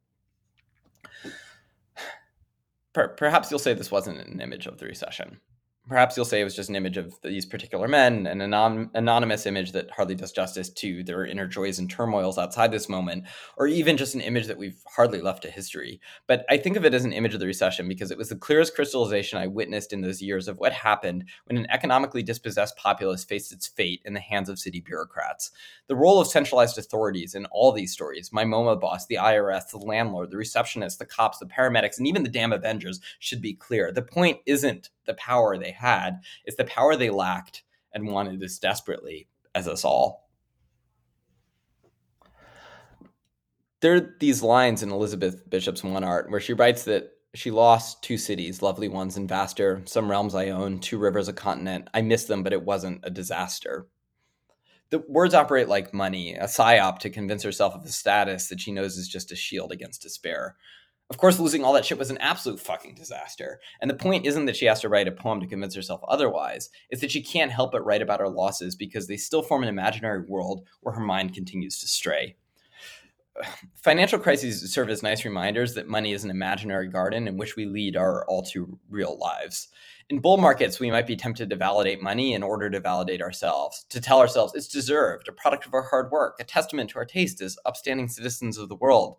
Perhaps 2.93 3.49
you'll 3.49 3.61
say 3.61 3.75
this 3.75 3.93
wasn't 3.93 4.19
an 4.19 4.41
image 4.41 4.67
of 4.67 4.79
the 4.79 4.87
recession. 4.87 5.39
Perhaps 5.89 6.17
you'll 6.17 6.25
say 6.25 6.41
it 6.41 6.45
was 6.45 6.55
just 6.55 6.69
an 6.69 6.77
image 6.77 6.97
of 6.97 7.15
these 7.23 7.45
particular 7.45 7.89
men, 7.89 8.27
an 8.27 8.41
anon- 8.43 8.91
anonymous 8.95 9.45
image 9.45 9.73
that 9.73 9.91
hardly 9.91 10.15
does 10.15 10.31
justice 10.31 10.71
to 10.71 11.03
their 11.03 11.25
inner 11.27 11.49
joys 11.49 11.81
and 11.81 11.91
turmoils 11.91 12.39
outside 12.39 12.71
this 12.71 12.89
moment, 12.89 13.25
or 13.57 13.67
even 13.67 13.97
just 13.97 14.15
an 14.15 14.21
image 14.21 14.47
that 14.47 14.59
we've 14.59 14.81
hardly 14.87 15.21
left 15.21 15.43
to 15.43 15.51
history. 15.51 16.01
But 16.29 16.45
I 16.49 16.59
think 16.59 16.77
of 16.77 16.85
it 16.85 16.95
as 16.95 17.05
an 17.05 17.13
image 17.13 17.35
of 17.35 17.41
the 17.41 17.47
recession 17.47 17.89
because 17.89 18.13
it 18.13 18.19
was 18.19 18.29
the 18.29 18.37
clearest 18.37 18.75
crystallization 18.75 19.39
I 19.39 19.49
witnessed 19.49 19.93
in 19.93 20.03
those 20.03 20.23
years 20.23 20.47
of 20.47 20.59
what 20.59 20.73
happened 20.73 21.25
when 21.47 21.57
an 21.57 21.67
economically 21.71 22.23
dispossessed 22.23 22.77
populace 22.77 23.25
faced 23.25 23.51
its 23.51 23.67
fate 23.67 24.01
in 24.05 24.13
the 24.13 24.21
hands 24.21 24.49
of 24.49 24.61
city 24.61 24.81
bureaucrats. 24.81 25.51
The 25.89 25.97
role 25.97 26.21
of 26.21 26.29
centralized 26.29 26.79
authorities 26.79 27.35
in 27.35 27.47
all 27.47 27.73
these 27.73 27.93
stories 27.93 28.31
my 28.33 28.45
MoMA 28.45 28.81
boss, 28.81 29.07
the 29.07 29.17
IRS, 29.17 29.71
the 29.71 29.79
landlord, 29.79 30.31
the 30.31 30.37
receptionist, 30.37 31.01
the 31.01 31.07
cops, 31.07 31.39
the 31.39 31.47
paramedics, 31.47 31.99
and 31.99 32.07
even 32.07 32.23
the 32.23 32.29
damn 32.29 32.53
Avengers 32.53 33.01
should 33.19 33.43
be 33.43 33.55
clear. 33.55 33.91
The 33.91 34.03
point 34.03 34.39
isn't 34.47 34.91
the 35.11 35.15
power 35.15 35.59
they 35.59 35.73
had, 35.73 36.21
it's 36.45 36.57
the 36.57 36.65
power 36.65 36.95
they 36.95 37.11
lacked 37.11 37.65
and 37.93 38.07
wanted 38.07 38.43
as 38.43 38.59
desperately 38.59 39.29
as 39.55 39.67
us 39.67 39.85
all. 39.85 40.31
There 43.81 43.97
are 43.97 44.15
these 44.21 44.43
lines 44.43 44.83
in 44.83 44.91
Elizabeth 44.91 45.49
Bishop's 45.51 45.83
One 45.83 46.05
Art 46.05 46.31
where 46.31 46.41
she 46.41 46.53
writes 46.53 46.85
that 46.85 47.11
she 47.35 47.51
lost 47.51 48.03
two 48.03 48.19
cities, 48.19 48.63
lovely 48.63 48.89
ones 48.89 49.17
and 49.17 49.29
vaster, 49.29 49.83
some 49.85 50.11
realms 50.11 50.35
I 50.35 50.51
own, 50.51 50.79
two 50.79 50.99
rivers, 50.99 51.29
a 51.29 51.33
continent. 51.33 51.89
I 51.95 52.03
miss 52.03 52.25
them, 52.25 52.43
but 52.43 52.53
it 52.53 52.63
wasn't 52.63 53.01
a 53.03 53.11
disaster. 53.11 53.87
The 54.91 55.05
words 55.09 55.35
operate 55.35 55.69
like 55.69 55.95
money, 55.95 56.35
a 56.35 56.45
psyop 56.45 56.99
to 56.99 57.11
convince 57.11 57.43
herself 57.43 57.75
of 57.75 57.85
the 57.85 57.93
status 57.93 58.49
that 58.49 58.61
she 58.61 58.73
knows 58.73 58.97
is 58.97 59.09
just 59.09 59.33
a 59.33 59.37
shield 59.37 59.73
against 59.73 60.03
despair. 60.03 60.57
Of 61.11 61.19
course, 61.19 61.41
losing 61.41 61.65
all 61.65 61.73
that 61.73 61.85
shit 61.85 61.99
was 61.99 62.11
an 62.11 62.19
absolute 62.19 62.61
fucking 62.61 62.95
disaster. 62.95 63.61
And 63.81 63.91
the 63.91 63.97
point 63.97 64.27
isn't 64.27 64.47
that 64.47 64.57
she 64.57 64.67
has 64.67 64.81
to 64.83 64.89
write 64.89 65.09
a 65.09 65.13
poem 65.13 65.41
to 65.41 65.47
convince 65.47 65.75
herself 65.75 66.01
otherwise. 66.07 66.71
It's 66.89 67.01
that 67.01 67.11
she 67.11 67.21
can't 67.21 67.51
help 67.51 67.73
but 67.73 67.85
write 67.85 68.01
about 68.01 68.21
her 68.21 68.29
losses 68.29 68.77
because 68.77 69.09
they 69.09 69.17
still 69.17 69.43
form 69.43 69.65
an 69.65 69.69
imaginary 69.69 70.23
world 70.29 70.63
where 70.83 70.95
her 70.95 71.01
mind 71.01 71.35
continues 71.35 71.81
to 71.81 71.89
stray. 71.89 72.37
Financial 73.75 74.21
crises 74.21 74.73
serve 74.73 74.89
as 74.89 75.03
nice 75.03 75.25
reminders 75.25 75.75
that 75.75 75.89
money 75.89 76.13
is 76.13 76.23
an 76.23 76.31
imaginary 76.31 76.89
garden 76.89 77.27
in 77.27 77.37
which 77.37 77.57
we 77.57 77.67
lead 77.67 77.97
our 77.97 78.25
all 78.27 78.43
too 78.43 78.79
real 78.89 79.19
lives. 79.19 79.69
In 80.11 80.19
bull 80.19 80.39
markets, 80.39 80.81
we 80.81 80.91
might 80.91 81.07
be 81.07 81.15
tempted 81.15 81.49
to 81.51 81.57
validate 81.57 82.03
money 82.03 82.35
in 82.35 82.43
order 82.43 82.69
to 82.69 82.81
validate 82.81 83.23
ourselves, 83.23 83.87
to 83.91 84.01
tell 84.01 84.19
ourselves 84.19 84.53
it's 84.57 84.67
deserved, 84.67 85.29
a 85.29 85.33
product 85.33 85.67
of 85.67 85.73
our 85.73 85.83
hard 85.83 86.11
work, 86.11 86.35
a 86.41 86.45
testament 86.45 86.91
to 86.91 86.99
our 86.99 87.05
taste 87.05 87.41
as 87.41 87.57
upstanding 87.65 88.09
citizens 88.09 88.59
of 88.59 88.69
the 88.69 88.75
world. 88.75 89.19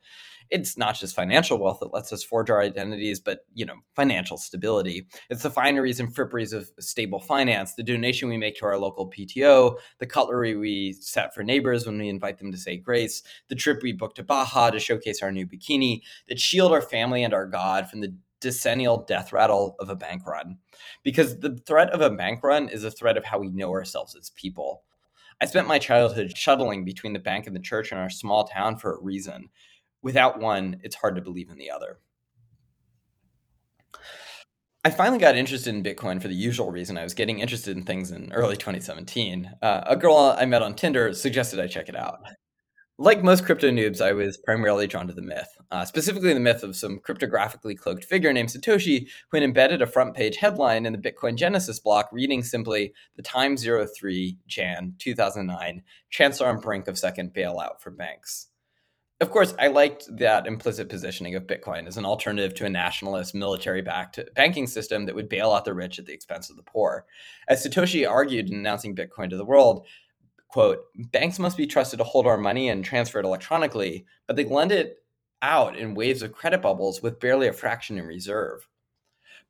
It's 0.49 0.77
not 0.77 0.99
just 0.99 1.15
financial 1.15 1.57
wealth 1.57 1.79
that 1.79 1.93
lets 1.93 2.11
us 2.11 2.25
forge 2.25 2.49
our 2.49 2.61
identities, 2.61 3.21
but 3.21 3.45
you 3.53 3.65
know, 3.65 3.77
financial 3.95 4.35
stability. 4.35 5.07
It's 5.29 5.43
the 5.43 5.49
fineries 5.49 6.01
and 6.01 6.13
fripperies 6.13 6.51
of 6.51 6.69
stable 6.81 7.21
finance, 7.21 7.75
the 7.75 7.83
donation 7.83 8.27
we 8.27 8.35
make 8.35 8.57
to 8.57 8.65
our 8.65 8.77
local 8.77 9.09
PTO, 9.09 9.77
the 9.99 10.05
cutlery 10.05 10.57
we 10.57 10.91
set 10.91 11.33
for 11.33 11.41
neighbors 11.41 11.85
when 11.85 11.99
we 11.99 12.09
invite 12.09 12.37
them 12.37 12.51
to 12.51 12.57
say 12.57 12.75
grace, 12.75 13.23
the 13.47 13.55
trip 13.55 13.81
we 13.81 13.93
book 13.93 14.13
to 14.15 14.23
Baja 14.23 14.71
to 14.71 14.79
showcase 14.79 15.23
our 15.23 15.31
new 15.31 15.47
bikini, 15.47 16.01
that 16.27 16.37
shield 16.37 16.73
our 16.73 16.81
family 16.81 17.23
and 17.23 17.33
our 17.33 17.45
God 17.45 17.89
from 17.89 18.01
the 18.01 18.13
decennial 18.41 19.05
death 19.05 19.31
rattle 19.31 19.75
of 19.79 19.89
a 19.89 19.95
bank 19.95 20.25
run. 20.27 20.57
Because 21.03 21.39
the 21.39 21.57
threat 21.65 21.91
of 21.91 22.01
a 22.01 22.09
bank 22.09 22.43
run 22.43 22.67
is 22.67 22.83
a 22.83 22.91
threat 22.91 23.17
of 23.17 23.23
how 23.23 23.39
we 23.39 23.49
know 23.49 23.71
ourselves 23.71 24.15
as 24.15 24.31
people. 24.31 24.83
I 25.39 25.45
spent 25.45 25.67
my 25.67 25.79
childhood 25.79 26.37
shuttling 26.37 26.83
between 26.83 27.13
the 27.13 27.19
bank 27.19 27.47
and 27.47 27.55
the 27.55 27.61
church 27.61 27.91
in 27.91 27.97
our 27.97 28.09
small 28.09 28.45
town 28.45 28.77
for 28.77 28.95
a 28.95 29.01
reason. 29.01 29.49
Without 30.01 30.39
one, 30.39 30.79
it's 30.83 30.95
hard 30.95 31.15
to 31.15 31.21
believe 31.21 31.49
in 31.49 31.57
the 31.57 31.71
other. 31.71 31.99
I 34.83 34.89
finally 34.89 35.19
got 35.19 35.37
interested 35.37 35.75
in 35.75 35.83
Bitcoin 35.83 36.19
for 36.19 36.27
the 36.27 36.33
usual 36.33 36.71
reason 36.71 36.97
I 36.97 37.03
was 37.03 37.13
getting 37.13 37.39
interested 37.39 37.77
in 37.77 37.83
things 37.83 38.11
in 38.11 38.31
early 38.33 38.57
2017. 38.57 39.51
Uh, 39.61 39.81
a 39.85 39.95
girl 39.95 40.35
I 40.37 40.45
met 40.45 40.63
on 40.63 40.73
Tinder 40.73 41.13
suggested 41.13 41.59
I 41.59 41.67
check 41.67 41.87
it 41.87 41.95
out. 41.95 42.19
Like 43.01 43.23
most 43.23 43.45
crypto 43.45 43.71
noobs, 43.71 43.99
I 43.99 44.11
was 44.11 44.37
primarily 44.37 44.85
drawn 44.85 45.07
to 45.07 45.13
the 45.13 45.23
myth, 45.23 45.57
uh, 45.71 45.85
specifically 45.85 46.35
the 46.35 46.39
myth 46.39 46.61
of 46.61 46.75
some 46.75 46.99
cryptographically 46.99 47.75
cloaked 47.75 48.05
figure 48.05 48.31
named 48.31 48.49
Satoshi 48.49 49.07
who 49.31 49.37
had 49.37 49.43
embedded 49.43 49.81
a 49.81 49.87
front 49.87 50.13
page 50.13 50.37
headline 50.37 50.85
in 50.85 50.93
the 50.93 50.99
Bitcoin 50.99 51.35
Genesis 51.35 51.79
block 51.79 52.09
reading 52.11 52.43
simply 52.43 52.93
The 53.15 53.23
Time 53.23 53.57
03 53.57 54.37
Jan 54.45 54.93
2009 54.99 55.81
Chancellor 56.11 56.49
on 56.49 56.59
brink 56.59 56.87
of 56.87 56.95
second 56.95 57.33
bailout 57.33 57.79
for 57.79 57.89
banks. 57.89 58.49
Of 59.19 59.31
course, 59.31 59.55
I 59.57 59.67
liked 59.67 60.05
that 60.17 60.45
implicit 60.45 60.87
positioning 60.87 61.33
of 61.33 61.47
Bitcoin 61.47 61.87
as 61.87 61.97
an 61.97 62.05
alternative 62.05 62.53
to 62.55 62.65
a 62.65 62.69
nationalist, 62.69 63.33
military 63.33 63.81
backed 63.81 64.19
banking 64.35 64.67
system 64.67 65.07
that 65.07 65.15
would 65.15 65.27
bail 65.27 65.53
out 65.53 65.65
the 65.65 65.73
rich 65.73 65.97
at 65.97 66.05
the 66.05 66.13
expense 66.13 66.51
of 66.51 66.55
the 66.55 66.61
poor. 66.61 67.05
As 67.47 67.65
Satoshi 67.65 68.07
argued 68.07 68.51
in 68.51 68.57
announcing 68.57 68.95
Bitcoin 68.95 69.31
to 69.31 69.37
the 69.37 69.45
world, 69.45 69.87
quote, 70.51 70.79
banks 71.11 71.39
must 71.39 71.55
be 71.55 71.65
trusted 71.65 71.97
to 71.99 72.03
hold 72.03 72.27
our 72.27 72.37
money 72.37 72.69
and 72.69 72.83
transfer 72.83 73.19
it 73.19 73.25
electronically, 73.25 74.05
but 74.27 74.35
they 74.35 74.43
lend 74.43 74.71
it 74.71 74.97
out 75.41 75.77
in 75.77 75.95
waves 75.95 76.21
of 76.21 76.33
credit 76.33 76.61
bubbles 76.61 77.01
with 77.01 77.19
barely 77.19 77.47
a 77.47 77.53
fraction 77.53 77.97
in 77.97 78.05
reserve. 78.05 78.67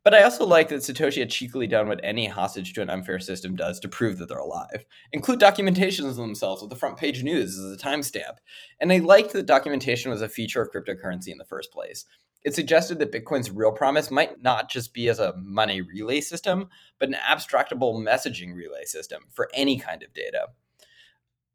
But 0.03 0.13
I 0.13 0.23
also 0.23 0.45
like 0.45 0.69
that 0.69 0.81
Satoshi 0.81 1.19
had 1.19 1.29
cheekily 1.29 1.67
done 1.67 1.87
what 1.87 1.99
any 2.03 2.27
hostage 2.27 2.73
to 2.73 2.81
an 2.81 2.89
unfair 2.89 3.19
system 3.19 3.55
does 3.55 3.79
to 3.81 3.87
prove 3.87 4.17
that 4.17 4.29
they're 4.29 4.37
alive. 4.37 4.85
Include 5.11 5.39
documentations 5.39 6.09
of 6.09 6.15
themselves 6.15 6.61
with 6.61 6.71
the 6.71 6.75
front 6.75 6.97
page 6.97 7.23
news 7.23 7.57
as 7.57 7.71
a 7.71 7.77
timestamp. 7.77 8.37
And 8.79 8.91
I 8.91 8.97
liked 8.97 9.33
that 9.33 9.45
documentation 9.45 10.09
was 10.09 10.21
a 10.21 10.29
feature 10.29 10.61
of 10.61 10.71
cryptocurrency 10.71 11.27
in 11.27 11.37
the 11.37 11.45
first 11.45 11.71
place. 11.71 12.05
It 12.43 12.55
suggested 12.55 12.97
that 12.99 13.11
Bitcoin's 13.11 13.51
real 13.51 13.71
promise 13.71 14.09
might 14.09 14.41
not 14.41 14.71
just 14.71 14.95
be 14.95 15.07
as 15.09 15.19
a 15.19 15.35
money 15.37 15.81
relay 15.81 16.21
system, 16.21 16.69
but 16.97 17.09
an 17.09 17.15
abstractable 17.15 18.03
messaging 18.03 18.55
relay 18.55 18.85
system 18.85 19.25
for 19.31 19.49
any 19.53 19.77
kind 19.77 20.01
of 20.01 20.13
data. 20.13 20.47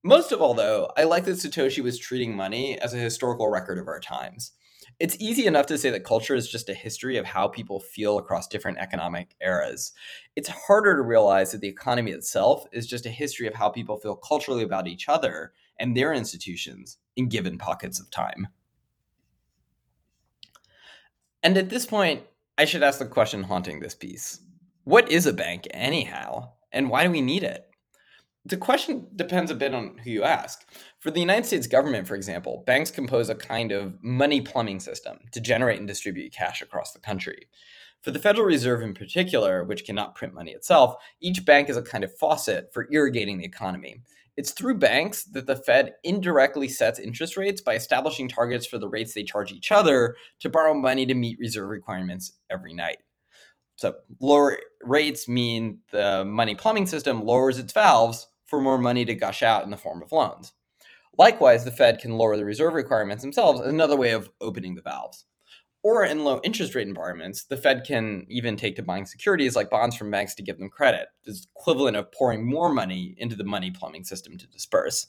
Most 0.07 0.31
of 0.31 0.41
all, 0.41 0.55
though, 0.55 0.89
I 0.97 1.03
like 1.03 1.25
that 1.25 1.33
Satoshi 1.33 1.83
was 1.83 1.99
treating 1.99 2.37
money 2.37 2.79
as 2.79 2.95
a 2.95 2.97
historical 2.99 3.49
record 3.49 3.77
of 3.77 3.89
our 3.89 3.99
times. 3.99 4.53
It's 5.01 5.17
easy 5.19 5.47
enough 5.47 5.67
to 5.67 5.77
say 5.77 5.91
that 5.91 6.05
culture 6.05 6.37
is 6.37 6.49
just 6.49 6.69
a 6.69 6.75
history 6.75 7.17
of 7.17 7.27
how 7.27 7.49
people 7.49 7.81
feel 7.81 8.17
across 8.17 8.47
different 8.47 8.79
economic 8.79 9.35
eras. 9.43 9.91
It's 10.37 10.49
harder 10.49 10.95
to 10.95 11.03
realize 11.03 11.51
that 11.51 11.61
the 11.61 11.67
economy 11.67 12.13
itself 12.13 12.67
is 12.71 12.87
just 12.87 13.05
a 13.05 13.11
history 13.11 13.49
of 13.49 13.55
how 13.55 13.69
people 13.69 13.99
feel 13.99 14.15
culturally 14.15 14.63
about 14.63 14.87
each 14.87 15.09
other 15.09 15.55
and 15.77 15.97
their 15.97 16.13
institutions 16.13 16.99
in 17.17 17.29
given 17.29 17.59
pockets 17.59 17.99
of 17.99 18.09
time. 18.09 18.47
And 21.43 21.59
at 21.59 21.69
this 21.69 21.85
point, 21.85 22.23
I 22.57 22.65
should 22.65 22.85
ask 22.85 23.01
the 23.01 23.07
question 23.07 23.43
haunting 23.43 23.81
this 23.81 23.97
piece 23.97 24.39
What 24.85 25.11
is 25.11 25.27
a 25.27 25.33
bank, 25.33 25.67
anyhow? 25.73 26.53
And 26.71 26.91
why 26.91 27.03
do 27.03 27.11
we 27.11 27.23
need 27.23 27.43
it? 27.43 27.66
The 28.49 28.57
question 28.57 29.09
depends 29.17 29.51
a 29.51 29.57
bit 29.57 29.75
on 29.75 29.99
who 29.99 30.11
you 30.11 30.23
ask. 30.23 30.65
For 31.01 31.11
the 31.11 31.21
United 31.21 31.47
States 31.47 31.67
government, 31.67 32.07
for 32.07 32.15
example, 32.15 32.63
banks 32.65 32.93
compose 32.93 33.29
a 33.29 33.35
kind 33.35 33.73
of 33.73 34.03
money 34.03 34.41
plumbing 34.41 34.79
system 34.79 35.19
to 35.33 35.41
generate 35.41 35.79
and 35.79 35.89
distribute 35.89 36.33
cash 36.33 36.63
across 36.63 36.93
the 36.93 37.01
country. 37.01 37.49
For 38.03 38.13
the 38.13 38.21
Federal 38.21 38.47
Reserve 38.47 38.83
in 38.83 38.95
particular, 38.95 39.65
which 39.65 39.85
cannot 39.85 40.15
print 40.15 40.33
money 40.33 40.53
itself, 40.53 40.95
each 41.21 41.45
bank 41.45 41.69
is 41.69 41.77
a 41.77 41.83
kind 41.83 42.05
of 42.05 42.17
faucet 42.17 42.73
for 42.73 42.87
irrigating 42.93 43.39
the 43.39 43.45
economy. 43.45 44.03
It's 44.37 44.53
through 44.53 44.79
banks 44.79 45.25
that 45.25 45.47
the 45.47 45.57
Fed 45.57 45.95
indirectly 46.05 46.69
sets 46.69 47.01
interest 47.01 47.37
rates 47.37 47.61
by 47.61 47.75
establishing 47.75 48.29
targets 48.29 48.67
for 48.67 48.79
the 48.79 48.89
rates 48.89 49.13
they 49.13 49.25
charge 49.25 49.51
each 49.51 49.73
other 49.73 50.15
to 50.41 50.51
borrow 50.51 50.75
money 50.75 51.05
to 51.07 51.15
meet 51.15 51.41
reserve 51.41 51.69
requirements 51.69 52.35
every 52.49 52.75
night. 52.75 52.99
So, 53.75 53.97
lower 54.21 54.59
rates 54.83 55.27
mean 55.27 55.81
the 55.91 56.25
money 56.25 56.55
plumbing 56.55 56.87
system 56.87 57.25
lowers 57.25 57.59
its 57.59 57.73
valves 57.73 58.29
for 58.47 58.61
more 58.61 58.79
money 58.79 59.05
to 59.05 59.15
gush 59.15 59.43
out 59.43 59.65
in 59.65 59.71
the 59.71 59.77
form 59.77 60.03
of 60.03 60.13
loans. 60.13 60.53
Likewise, 61.19 61.65
the 61.65 61.71
Fed 61.71 61.99
can 61.99 62.17
lower 62.17 62.37
the 62.37 62.45
reserve 62.45 62.75
requirements 62.75 63.23
themselves, 63.23 63.61
another 63.61 63.97
way 63.97 64.11
of 64.11 64.31
opening 64.41 64.75
the 64.75 64.83
valves. 64.83 65.25
Or 65.83 66.05
in 66.05 66.25
low 66.25 66.41
interest 66.43 66.75
rate 66.75 66.89
environments, 66.89 67.45
the 67.45 67.57
Fed 67.57 67.85
can 67.87 68.27
even 68.29 68.57
take 68.57 68.77
to 68.77 68.83
buying 68.83 69.07
securities 69.07 69.57
like 69.57 69.71
bonds 69.71 69.97
from 69.97 70.11
banks 70.11 70.35
to 70.35 70.43
give 70.43 70.59
them 70.59 70.69
credit. 70.69 71.09
It's 71.25 71.47
equivalent 71.57 71.97
of 71.97 72.11
pouring 72.13 72.49
more 72.49 72.73
money 72.73 73.15
into 73.19 73.37
the 73.37 73.45
money 73.45 73.71
plumbing 73.71 74.05
system 74.05 74.37
to 74.37 74.47
disperse. 74.49 75.07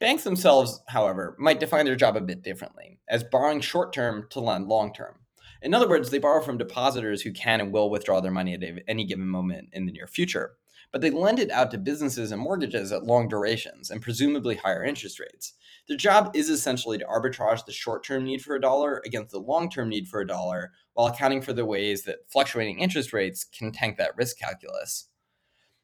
Banks 0.00 0.24
themselves, 0.24 0.82
however, 0.88 1.36
might 1.38 1.60
define 1.60 1.84
their 1.84 1.96
job 1.96 2.16
a 2.16 2.20
bit 2.20 2.42
differently, 2.42 2.98
as 3.08 3.22
borrowing 3.22 3.60
short 3.60 3.92
term 3.92 4.26
to 4.30 4.40
lend 4.40 4.66
long 4.66 4.92
term. 4.92 5.20
In 5.62 5.74
other 5.74 5.88
words, 5.88 6.10
they 6.10 6.18
borrow 6.18 6.42
from 6.42 6.58
depositors 6.58 7.22
who 7.22 7.32
can 7.32 7.60
and 7.60 7.72
will 7.72 7.90
withdraw 7.90 8.20
their 8.20 8.30
money 8.30 8.54
at 8.54 8.62
any 8.88 9.04
given 9.04 9.28
moment 9.28 9.68
in 9.72 9.86
the 9.86 9.92
near 9.92 10.06
future 10.06 10.56
but 10.92 11.00
they 11.00 11.10
lend 11.10 11.38
it 11.38 11.50
out 11.50 11.70
to 11.70 11.78
businesses 11.78 12.32
and 12.32 12.40
mortgages 12.40 12.92
at 12.92 13.04
long 13.04 13.28
durations 13.28 13.90
and 13.90 14.02
presumably 14.02 14.56
higher 14.56 14.84
interest 14.84 15.20
rates. 15.20 15.54
Their 15.88 15.96
job 15.96 16.30
is 16.34 16.50
essentially 16.50 16.98
to 16.98 17.04
arbitrage 17.04 17.64
the 17.64 17.72
short 17.72 18.04
term 18.04 18.24
need 18.24 18.42
for 18.42 18.54
a 18.54 18.60
dollar 18.60 19.02
against 19.04 19.32
the 19.32 19.38
long 19.38 19.70
term 19.70 19.88
need 19.88 20.08
for 20.08 20.20
a 20.20 20.26
dollar 20.26 20.72
while 20.94 21.06
accounting 21.06 21.42
for 21.42 21.52
the 21.52 21.64
ways 21.64 22.04
that 22.04 22.30
fluctuating 22.30 22.78
interest 22.78 23.12
rates 23.12 23.44
can 23.44 23.72
tank 23.72 23.96
that 23.96 24.16
risk 24.16 24.38
calculus. 24.38 25.08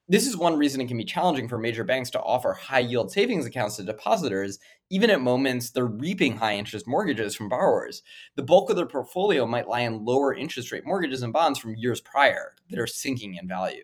This 0.09 0.29
is 0.29 0.37
one 0.37 0.57
reason 0.57 0.81
it 0.81 0.87
can 0.87 0.99
be 0.99 1.05
challenging 1.05 1.49
for 1.49 1.59
major 1.59 1.83
banks 1.83 2.11
to 2.11 2.21
offer 2.21 2.53
high 2.53 2.79
yield 2.79 3.11
savings 3.11 3.45
accounts 3.45 3.75
to 3.77 3.83
depositors, 3.83 4.61
even 4.89 5.11
at 5.11 5.21
moments 5.21 5.71
they're 5.71 5.85
reaping 5.85 6.37
high 6.37 6.55
interest 6.55 6.87
mortgages 6.87 7.35
from 7.35 7.49
borrowers. 7.49 8.05
The 8.37 8.45
bulk 8.45 8.71
of 8.71 8.77
their 8.77 8.87
portfolio 8.87 9.47
might 9.47 9.67
lie 9.67 9.81
in 9.81 10.05
lower 10.05 10.33
interest 10.33 10.71
rate 10.71 10.87
mortgages 10.87 11.23
and 11.23 11.33
bonds 11.33 11.59
from 11.59 11.75
years 11.75 12.01
prior 12.01 12.53
that 12.71 12.79
are 12.79 12.87
sinking 12.87 13.35
in 13.35 13.49
value. 13.49 13.83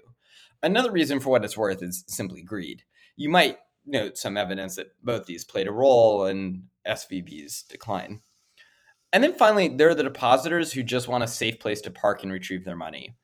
Another 0.62 0.92
reason 0.92 1.18
for 1.18 1.30
what 1.30 1.44
it's 1.44 1.56
worth 1.56 1.82
is 1.82 2.04
simply 2.06 2.42
greed. 2.42 2.82
You 3.16 3.28
might 3.28 3.58
note 3.84 4.16
some 4.16 4.36
evidence 4.36 4.76
that 4.76 4.88
both 5.02 5.26
these 5.26 5.44
played 5.44 5.66
a 5.66 5.72
role 5.72 6.26
in 6.26 6.64
SVB's 6.86 7.64
decline. 7.64 8.20
And 9.12 9.22
then 9.22 9.34
finally, 9.34 9.68
there 9.68 9.90
are 9.90 9.94
the 9.94 10.04
depositors 10.04 10.72
who 10.72 10.82
just 10.82 11.08
want 11.08 11.24
a 11.24 11.28
safe 11.28 11.58
place 11.58 11.80
to 11.82 11.90
park 11.90 12.22
and 12.22 12.32
retrieve 12.32 12.64
their 12.64 12.76
money. 12.76 13.16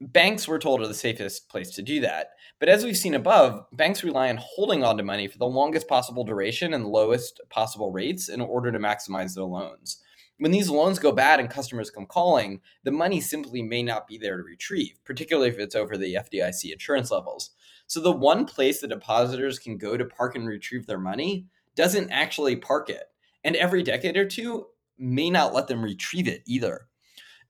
Banks, 0.00 0.46
we're 0.46 0.58
told, 0.58 0.80
are 0.80 0.88
the 0.88 0.94
safest 0.94 1.48
place 1.48 1.70
to 1.70 1.82
do 1.82 2.00
that. 2.00 2.30
But 2.60 2.68
as 2.68 2.84
we've 2.84 2.96
seen 2.96 3.14
above, 3.14 3.64
banks 3.72 4.04
rely 4.04 4.28
on 4.28 4.38
holding 4.40 4.84
onto 4.84 5.02
money 5.02 5.28
for 5.28 5.38
the 5.38 5.46
longest 5.46 5.88
possible 5.88 6.24
duration 6.24 6.74
and 6.74 6.86
lowest 6.86 7.40
possible 7.50 7.90
rates 7.90 8.28
in 8.28 8.40
order 8.40 8.70
to 8.70 8.78
maximize 8.78 9.34
their 9.34 9.44
loans 9.44 10.01
when 10.42 10.50
these 10.50 10.68
loans 10.68 10.98
go 10.98 11.12
bad 11.12 11.38
and 11.38 11.48
customers 11.48 11.88
come 11.88 12.04
calling, 12.04 12.60
the 12.82 12.90
money 12.90 13.20
simply 13.20 13.62
may 13.62 13.80
not 13.80 14.08
be 14.08 14.18
there 14.18 14.36
to 14.36 14.42
retrieve, 14.42 14.98
particularly 15.04 15.48
if 15.48 15.56
it's 15.56 15.76
over 15.76 15.96
the 15.96 16.14
FDIC 16.16 16.72
insurance 16.72 17.12
levels. 17.12 17.50
So 17.86 18.00
the 18.00 18.10
one 18.10 18.44
place 18.44 18.80
the 18.80 18.88
depositors 18.88 19.60
can 19.60 19.78
go 19.78 19.96
to 19.96 20.04
park 20.04 20.34
and 20.34 20.44
retrieve 20.44 20.88
their 20.88 20.98
money 20.98 21.46
doesn't 21.76 22.10
actually 22.10 22.56
park 22.56 22.90
it. 22.90 23.04
And 23.44 23.54
every 23.54 23.84
decade 23.84 24.16
or 24.16 24.26
two 24.26 24.66
may 24.98 25.30
not 25.30 25.54
let 25.54 25.68
them 25.68 25.80
retrieve 25.80 26.26
it 26.26 26.42
either. 26.44 26.88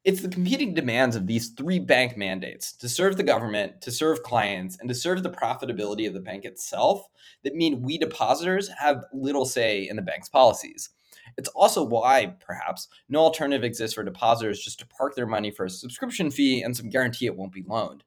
It's 0.04 0.20
the 0.20 0.28
competing 0.28 0.74
demands 0.74 1.16
of 1.16 1.26
these 1.26 1.48
three 1.56 1.78
bank 1.78 2.18
mandates 2.18 2.74
to 2.74 2.90
serve 2.90 3.16
the 3.16 3.22
government, 3.22 3.80
to 3.80 3.90
serve 3.90 4.22
clients, 4.22 4.76
and 4.78 4.88
to 4.90 4.94
serve 4.94 5.22
the 5.22 5.30
profitability 5.30 6.06
of 6.06 6.12
the 6.12 6.20
bank 6.20 6.44
itself 6.44 7.06
that 7.42 7.54
mean 7.54 7.80
we 7.80 7.96
depositors 7.96 8.68
have 8.68 9.06
little 9.14 9.46
say 9.46 9.88
in 9.88 9.96
the 9.96 10.02
bank's 10.02 10.28
policies. 10.28 10.90
It's 11.36 11.48
also 11.50 11.82
why, 11.82 12.34
perhaps, 12.40 12.88
no 13.08 13.20
alternative 13.20 13.64
exists 13.64 13.94
for 13.94 14.02
depositors 14.02 14.60
just 14.60 14.78
to 14.80 14.86
park 14.86 15.14
their 15.14 15.26
money 15.26 15.50
for 15.50 15.64
a 15.64 15.70
subscription 15.70 16.30
fee 16.30 16.62
and 16.62 16.76
some 16.76 16.88
guarantee 16.88 17.26
it 17.26 17.36
won't 17.36 17.52
be 17.52 17.64
loaned. 17.66 18.04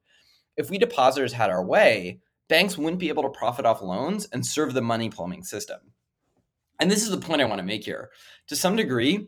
If 0.58 0.70
we 0.70 0.78
depositors 0.78 1.34
had 1.34 1.50
our 1.50 1.64
way, 1.64 2.20
banks 2.48 2.78
wouldn't 2.78 3.00
be 3.00 3.10
able 3.10 3.24
to 3.24 3.30
profit 3.30 3.66
off 3.66 3.82
loans 3.82 4.28
and 4.32 4.46
serve 4.46 4.74
the 4.74 4.82
money 4.82 5.10
plumbing 5.10 5.44
system. 5.44 5.80
And 6.80 6.92
this 6.92 7.04
is 7.04 7.10
the 7.10 7.18
point 7.18 7.42
I 7.42 7.46
want 7.46 7.60
to 7.60 7.66
make 7.66 7.84
here. 7.84 8.12
To 8.48 8.56
some 8.56 8.76
degree, 8.76 9.28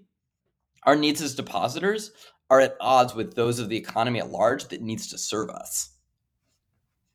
our 0.84 0.95
needs 0.95 1.21
as 1.21 1.36
depositors 1.36 2.12
are 2.50 2.60
at 2.60 2.78
odds 2.80 3.13
with 3.13 3.36
those 3.36 3.60
of 3.60 3.69
the 3.69 3.78
economy 3.78 4.19
at 4.19 4.32
large 4.32 4.65
that 4.69 4.82
needs 4.82 5.08
to 5.10 5.17
serve 5.17 5.50
us. 5.50 5.89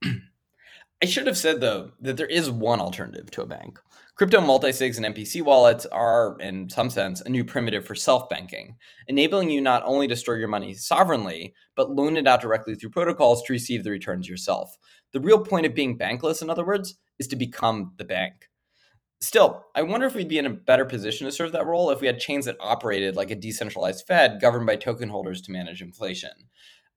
I 0.05 1.07
should 1.07 1.27
have 1.27 1.39
said, 1.39 1.61
though, 1.61 1.93
that 2.01 2.17
there 2.17 2.27
is 2.27 2.51
one 2.51 2.81
alternative 2.81 3.31
to 3.33 3.43
a 3.43 3.47
bank. 3.47 3.79
Crypto 4.15 4.41
multisigs 4.41 4.99
and 4.99 5.15
MPC 5.15 5.41
wallets 5.41 5.87
are, 5.87 6.37
in 6.39 6.69
some 6.69 6.91
sense, 6.91 7.23
a 7.23 7.31
new 7.31 7.45
primitive 7.45 7.87
for 7.87 7.95
self 7.95 8.29
banking, 8.29 8.77
enabling 9.09 9.49
you 9.49 9.63
not 9.63 9.83
only 9.87 10.07
to 10.07 10.17
store 10.17 10.37
your 10.37 10.49
money 10.49 10.75
sovereignly, 10.75 11.55
but 11.77 11.91
loan 11.91 12.19
it 12.19 12.27
out 12.27 12.43
directly 12.43 12.75
through 12.75 12.91
protocols 12.91 13.43
to 13.43 13.53
receive 13.55 13.85
the 13.85 13.91
returns 13.91 14.29
yourself. 14.29 14.77
The 15.13 15.21
real 15.21 15.43
point 15.43 15.65
of 15.65 15.75
being 15.75 15.99
bankless, 15.99 16.43
in 16.43 16.51
other 16.51 16.65
words, 16.65 16.97
is 17.19 17.27
to 17.29 17.37
become 17.37 17.95
the 17.97 18.05
bank. 18.05 18.51
Still, 19.23 19.65
I 19.75 19.83
wonder 19.83 20.07
if 20.07 20.15
we'd 20.15 20.29
be 20.29 20.39
in 20.39 20.47
a 20.47 20.51
better 20.51 20.85
position 20.85 21.27
to 21.27 21.33
serve 21.33 21.53
that 21.53 21.67
role 21.67 21.91
if 21.91 22.01
we 22.01 22.07
had 22.07 22.19
chains 22.19 22.45
that 22.45 22.57
operated 22.61 23.17
like 23.17 23.31
a 23.31 23.37
decentralized 23.37 24.05
Fed 24.07 24.41
governed 24.43 24.67
by 24.67 24.77
token 24.77 25.09
holders 25.09 25.41
to 25.43 25.53
manage 25.53 25.81
inflation 25.81 26.33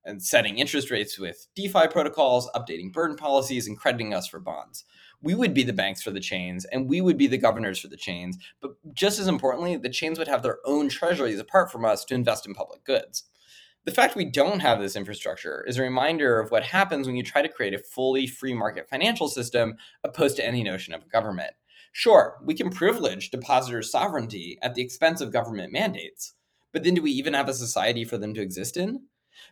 and 0.06 0.21
setting 0.21 0.58
interest 0.58 0.91
rates 0.91 1.17
with 1.17 1.47
DeFi 1.56 1.88
protocols, 1.88 2.49
updating 2.56 2.91
burden 2.91 3.15
policies, 3.15 3.67
and 3.67 3.78
crediting 3.78 4.13
us 4.13 4.28
for 4.28 4.39
bonds. 4.39 4.86
We 5.21 5.36
would 5.36 5.54
be 5.54 5.63
the 5.63 5.73
banks 5.73 6.01
for 6.01 6.12
the 6.12 6.19
chains, 6.19 6.65
and 6.65 6.88
we 6.88 7.01
would 7.01 7.17
be 7.17 7.28
the 7.28 7.38
governors 7.38 7.80
for 7.80 7.88
the 7.88 7.97
chains. 7.97 8.38
But 8.62 8.71
just 8.93 9.19
as 9.19 9.28
importantly, 9.28 9.75
the 9.78 9.89
chains 9.89 10.19
would 10.19 10.28
have 10.28 10.43
their 10.43 10.60
own 10.65 10.89
treasuries 10.89 11.39
apart 11.39 11.71
from 11.71 11.86
us 11.86 12.06
to 12.06 12.15
invest 12.15 12.45
in 12.45 12.54
public 12.54 12.84
goods. 12.84 13.23
The 13.86 13.91
fact 13.91 14.15
we 14.15 14.25
don't 14.25 14.62
have 14.62 14.80
this 14.80 14.95
infrastructure 14.95 15.63
is 15.67 15.78
a 15.78 15.84
reminder 15.84 16.39
of 16.39 16.49
what 16.49 16.63
happens 16.63 17.06
when 17.06 17.15
you 17.15 17.21
try 17.21 17.43
to 17.43 17.49
create 17.49 17.75
a 17.75 17.80
fully 17.80 18.25
free 18.25 18.54
market 18.54 18.89
financial 18.89 19.28
system 19.28 19.75
opposed 20.04 20.38
to 20.38 20.45
any 20.45 20.63
notion 20.63 20.93
of 20.95 21.04
a 21.04 21.08
government. 21.08 21.54
Sure, 21.91 22.39
we 22.43 22.56
can 22.56 22.71
privilege 22.71 23.30
depositors' 23.30 23.91
sovereignty 23.91 24.58
at 24.63 24.73
the 24.73 24.82
expense 24.82 25.21
of 25.21 25.32
government 25.32 25.71
mandates, 25.71 26.34
but 26.73 26.84
then 26.84 26.95
do 26.95 27.01
we 27.01 27.12
even 27.12 27.36
have 27.36 27.47
a 27.47 27.54
society 27.54 28.04
for 28.04 28.17
them 28.17 28.34
to 28.34 28.41
exist 28.41 28.75
in? 28.75 29.04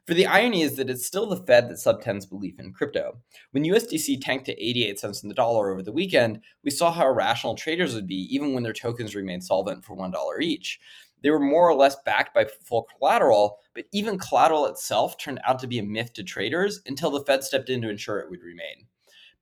For 0.06 0.14
the 0.14 0.28
irony 0.28 0.62
is 0.62 0.76
that 0.76 0.90
it's 0.90 1.06
still 1.06 1.28
the 1.28 1.38
Fed 1.38 1.70
that 1.70 1.80
subtends 1.80 2.26
belief 2.26 2.60
in 2.60 2.74
crypto. 2.74 3.18
When 3.52 3.64
USDC 3.64 4.22
tanked 4.22 4.46
to 4.46 4.64
88 4.64 5.00
cents 5.00 5.24
in 5.24 5.30
the 5.30 5.36
dollar 5.36 5.72
over 5.72 5.82
the 5.82 5.92
weekend, 5.92 6.42
we 6.64 6.72
saw 6.72 6.92
how 6.92 7.08
irrational 7.08 7.56
traders 7.56 7.94
would 7.94 8.08
be 8.08 8.28
even 8.34 8.54
when 8.54 8.64
their 8.64 8.74
tokens 8.74 9.16
remained 9.16 9.44
solvent 9.44 9.84
for 9.84 9.96
$1 9.96 10.42
each. 10.42 10.80
They 11.22 11.30
were 11.30 11.40
more 11.40 11.70
or 11.70 11.76
less 11.76 11.96
backed 12.04 12.34
by 12.34 12.46
full 12.46 12.88
collateral, 12.98 13.60
but 13.74 13.86
even 13.94 14.20
collateral 14.20 14.66
itself 14.66 15.18
turned 15.18 15.40
out 15.46 15.58
to 15.60 15.68
be 15.68 15.80
a 15.80 15.84
myth 15.84 16.14
to 16.14 16.24
traders 16.24 16.82
until 16.86 17.12
the 17.12 17.24
Fed 17.24 17.44
stepped 17.44 17.70
in 17.70 17.82
to 17.82 17.90
ensure 17.90 18.20
it 18.20 18.30
would 18.30 18.44
remain. 18.44 18.88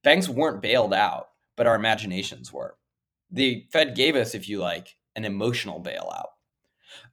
Banks 0.04 0.30
weren't 0.30 0.62
bailed 0.62 0.94
out, 0.94 1.30
but 1.56 1.68
our 1.68 1.76
imaginations 1.76 2.54
were. 2.54 2.78
The 3.32 3.66
Fed 3.72 3.96
gave 3.96 4.16
us, 4.16 4.36
if 4.36 4.48
you 4.48 4.60
like, 4.60 4.96
an 5.16 5.26
emotional 5.26 5.82
bailout. 5.82 6.31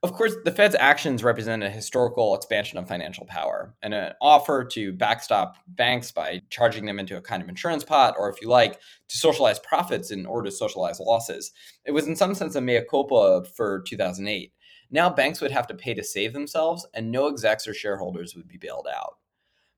Of 0.03 0.13
course, 0.13 0.35
the 0.43 0.51
Fed's 0.51 0.75
actions 0.75 1.23
represent 1.23 1.63
a 1.63 1.69
historical 1.69 2.35
expansion 2.35 2.77
of 2.77 2.87
financial 2.87 3.25
power 3.25 3.75
and 3.81 3.93
an 3.93 4.13
offer 4.21 4.63
to 4.65 4.93
backstop 4.93 5.55
banks 5.67 6.11
by 6.11 6.41
charging 6.49 6.85
them 6.85 6.99
into 6.99 7.17
a 7.17 7.21
kind 7.21 7.43
of 7.43 7.49
insurance 7.49 7.83
pot, 7.83 8.15
or 8.17 8.29
if 8.29 8.41
you 8.41 8.47
like, 8.47 8.79
to 9.07 9.17
socialize 9.17 9.59
profits 9.59 10.11
in 10.11 10.25
order 10.25 10.49
to 10.49 10.55
socialize 10.55 10.99
losses. 10.99 11.51
It 11.85 11.91
was, 11.91 12.07
in 12.07 12.15
some 12.15 12.35
sense, 12.35 12.55
a 12.55 12.61
mea 12.61 12.81
culpa 12.89 13.43
for 13.55 13.81
2008. 13.81 14.53
Now, 14.91 15.09
banks 15.09 15.41
would 15.41 15.51
have 15.51 15.67
to 15.67 15.75
pay 15.75 15.93
to 15.93 16.03
save 16.03 16.33
themselves, 16.33 16.87
and 16.93 17.11
no 17.11 17.27
execs 17.27 17.67
or 17.67 17.73
shareholders 17.73 18.35
would 18.35 18.47
be 18.47 18.57
bailed 18.57 18.87
out. 18.93 19.17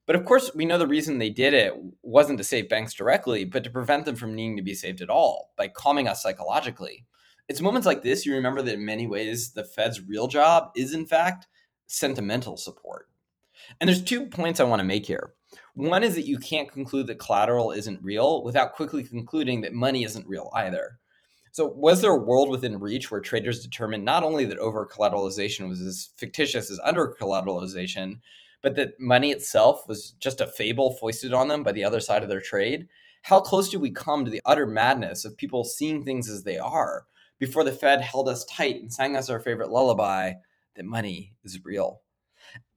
But 0.07 0.15
of 0.15 0.25
course, 0.25 0.51
we 0.55 0.65
know 0.65 0.77
the 0.77 0.87
reason 0.87 1.19
they 1.19 1.29
did 1.29 1.53
it 1.53 1.73
wasn't 2.01 2.37
to 2.39 2.43
save 2.43 2.69
banks 2.69 2.93
directly, 2.93 3.45
but 3.45 3.63
to 3.63 3.69
prevent 3.69 4.05
them 4.05 4.15
from 4.15 4.35
needing 4.35 4.57
to 4.57 4.63
be 4.63 4.73
saved 4.73 5.01
at 5.01 5.09
all 5.09 5.51
by 5.57 5.67
calming 5.67 6.07
us 6.07 6.21
psychologically. 6.21 7.05
It's 7.51 7.59
moments 7.59 7.85
like 7.85 8.01
this 8.01 8.25
you 8.25 8.33
remember 8.33 8.61
that 8.61 8.75
in 8.75 8.85
many 8.85 9.07
ways 9.07 9.51
the 9.51 9.65
Fed's 9.65 9.99
real 9.99 10.29
job 10.29 10.71
is 10.73 10.93
in 10.93 11.05
fact 11.05 11.47
sentimental 11.85 12.55
support. 12.55 13.09
And 13.81 13.89
there's 13.89 14.01
two 14.01 14.27
points 14.27 14.61
I 14.61 14.63
want 14.63 14.79
to 14.79 14.85
make 14.85 15.05
here. 15.05 15.33
One 15.73 16.01
is 16.01 16.15
that 16.15 16.25
you 16.25 16.37
can't 16.37 16.71
conclude 16.71 17.07
that 17.07 17.19
collateral 17.19 17.71
isn't 17.71 18.01
real 18.01 18.41
without 18.41 18.71
quickly 18.71 19.03
concluding 19.03 19.59
that 19.61 19.73
money 19.73 20.05
isn't 20.05 20.29
real 20.29 20.49
either. 20.55 20.97
So, 21.51 21.65
was 21.67 21.99
there 21.99 22.13
a 22.13 22.17
world 22.17 22.49
within 22.49 22.79
reach 22.79 23.11
where 23.11 23.19
traders 23.19 23.61
determined 23.61 24.05
not 24.05 24.23
only 24.23 24.45
that 24.45 24.57
over 24.57 24.87
collateralization 24.87 25.67
was 25.67 25.81
as 25.81 26.11
fictitious 26.15 26.71
as 26.71 26.79
under 26.85 27.13
collateralization, 27.19 28.21
but 28.61 28.77
that 28.77 28.97
money 28.97 29.29
itself 29.29 29.85
was 29.89 30.11
just 30.21 30.39
a 30.39 30.47
fable 30.47 30.93
foisted 30.93 31.33
on 31.33 31.49
them 31.49 31.63
by 31.63 31.73
the 31.73 31.83
other 31.83 31.99
side 31.99 32.23
of 32.23 32.29
their 32.29 32.39
trade? 32.39 32.87
How 33.23 33.41
close 33.41 33.69
do 33.69 33.77
we 33.77 33.91
come 33.91 34.23
to 34.23 34.31
the 34.31 34.41
utter 34.45 34.65
madness 34.65 35.25
of 35.25 35.35
people 35.35 35.65
seeing 35.65 36.05
things 36.05 36.29
as 36.29 36.43
they 36.43 36.57
are, 36.57 37.07
before 37.41 37.63
the 37.63 37.71
Fed 37.71 38.01
held 38.01 38.29
us 38.29 38.45
tight 38.45 38.75
and 38.75 38.93
sang 38.93 39.15
us 39.17 39.27
our 39.27 39.39
favorite 39.39 39.71
lullaby 39.71 40.31
that 40.75 40.85
money 40.85 41.33
is 41.43 41.65
real. 41.65 42.03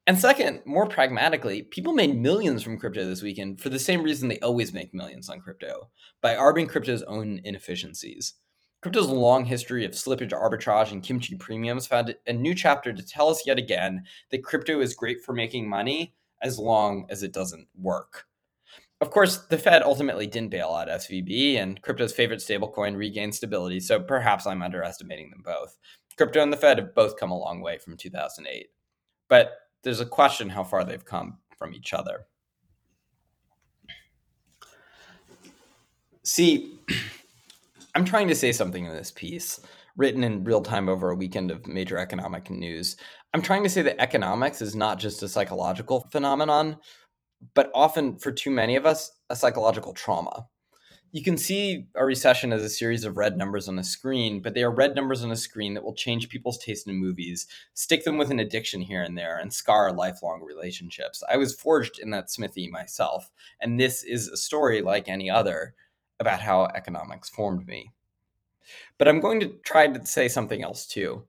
And 0.07 0.18
second, 0.18 0.62
more 0.64 0.87
pragmatically, 0.87 1.64
people 1.64 1.92
made 1.92 2.16
millions 2.16 2.62
from 2.62 2.79
crypto 2.79 3.05
this 3.05 3.22
weekend 3.22 3.61
for 3.61 3.68
the 3.68 3.79
same 3.79 4.03
reason 4.03 4.27
they 4.29 4.38
always 4.38 4.72
make 4.72 4.94
millions 4.94 5.29
on 5.29 5.40
crypto 5.40 5.90
by 6.22 6.35
arbing 6.35 6.66
crypto's 6.66 7.03
own 7.03 7.42
inefficiencies. 7.44 8.35
Crypto's 8.81 9.09
long 9.09 9.44
history 9.44 9.85
of 9.85 9.92
slippage 9.92 10.33
arbitrage 10.33 10.92
and 10.92 11.03
kimchi 11.03 11.37
premiums 11.37 11.87
found 11.87 12.14
a 12.27 12.33
new 12.33 12.55
chapter 12.55 12.90
to 12.94 13.07
tell 13.07 13.29
us 13.29 13.46
yet 13.46 13.59
again 13.59 14.03
that 14.31 14.44
crypto 14.44 14.81
is 14.81 14.94
great 14.94 15.22
for 15.22 15.35
making 15.35 15.68
money 15.68 16.14
as 16.40 16.59
long 16.59 17.07
as 17.11 17.22
it 17.22 17.35
doesn't 17.35 17.68
work. 17.79 18.24
Of 19.05 19.11
course, 19.11 19.37
the 19.37 19.59
Fed 19.59 19.83
ultimately 19.83 20.27
didn't 20.27 20.49
bail 20.49 20.71
out 20.71 20.88
SVB, 20.88 21.59
and 21.59 21.83
crypto's 21.83 22.14
favorite 22.14 22.40
stablecoin 22.40 22.97
regained 22.97 23.35
stability, 23.35 23.79
so 23.79 24.01
perhaps 24.01 24.47
I'm 24.47 24.62
underestimating 24.62 25.29
them 25.29 25.43
both. 25.45 25.77
Crypto 26.17 26.43
and 26.43 26.51
the 26.51 26.57
Fed 26.57 26.79
have 26.79 26.95
both 26.95 27.19
come 27.19 27.31
a 27.31 27.38
long 27.38 27.61
way 27.61 27.77
from 27.77 27.99
2008. 27.99 28.69
But 29.29 29.51
there's 29.83 30.01
a 30.01 30.07
question 30.07 30.49
how 30.49 30.64
far 30.64 30.85
they've 30.85 31.05
come 31.05 31.37
from 31.59 31.75
each 31.75 31.93
other. 31.93 32.25
See, 36.23 36.79
I'm 37.95 38.07
trying 38.07 38.29
to 38.29 38.35
say 38.35 38.53
something 38.53 38.87
in 38.87 38.95
this 38.95 39.11
piece, 39.11 39.61
written 39.99 40.25
in 40.25 40.45
real 40.45 40.62
time 40.62 40.88
over 40.88 41.11
a 41.11 41.14
weekend 41.14 41.51
of 41.51 41.67
major 41.67 41.99
economic 41.99 42.49
news. 42.49 42.97
I'm 43.35 43.43
trying 43.43 43.64
to 43.64 43.69
say 43.69 43.83
that 43.83 44.01
economics 44.01 44.62
is 44.62 44.75
not 44.75 44.99
just 44.99 45.23
a 45.23 45.29
psychological 45.29 46.09
phenomenon, 46.11 46.79
but 47.54 47.70
often 47.74 48.16
for 48.16 48.33
too 48.33 48.50
many 48.50 48.76
of 48.76 48.87
us, 48.87 49.12
a 49.30 49.37
psychological 49.37 49.92
trauma. 49.92 50.46
You 51.12 51.22
can 51.22 51.37
see 51.37 51.87
a 51.94 52.04
recession 52.04 52.52
as 52.52 52.64
a 52.64 52.68
series 52.68 53.04
of 53.04 53.16
red 53.16 53.37
numbers 53.37 53.68
on 53.68 53.78
a 53.78 53.85
screen, 53.85 54.40
but 54.40 54.54
they 54.54 54.64
are 54.64 54.70
red 54.70 54.96
numbers 54.96 55.22
on 55.22 55.30
a 55.30 55.37
screen 55.37 55.74
that 55.74 55.85
will 55.85 55.94
change 55.94 56.28
people's 56.28 56.59
taste 56.59 56.88
in 56.88 56.96
movies, 56.96 57.46
stick 57.74 58.02
them 58.02 58.18
with 58.18 58.33
an 58.33 58.40
addiction 58.40 58.80
here 58.80 59.02
and 59.02 59.16
there, 59.16 59.38
and 59.38 59.52
scar 59.52 59.92
lifelong 59.92 60.42
relationships. 60.42 61.22
I 61.30 61.37
was 61.37 61.54
forged 61.54 62.00
in 62.00 62.11
that 62.11 62.33
smithy 62.33 62.68
myself, 62.68 63.30
and 63.61 63.78
this 63.78 64.02
is 64.02 64.26
a 64.26 64.37
story 64.37 64.83
like 64.83 65.09
any 65.09 65.30
other 65.30 65.74
about 66.18 66.40
how 66.40 66.64
economics 66.64 67.28
formed 67.28 67.68
me. 67.68 67.92
But 68.98 69.07
I'm 69.07 69.20
going 69.20 69.38
to 69.38 69.54
try 69.64 69.87
to 69.87 70.04
say 70.07 70.26
something 70.26 70.64
else 70.64 70.87
too. 70.87 71.24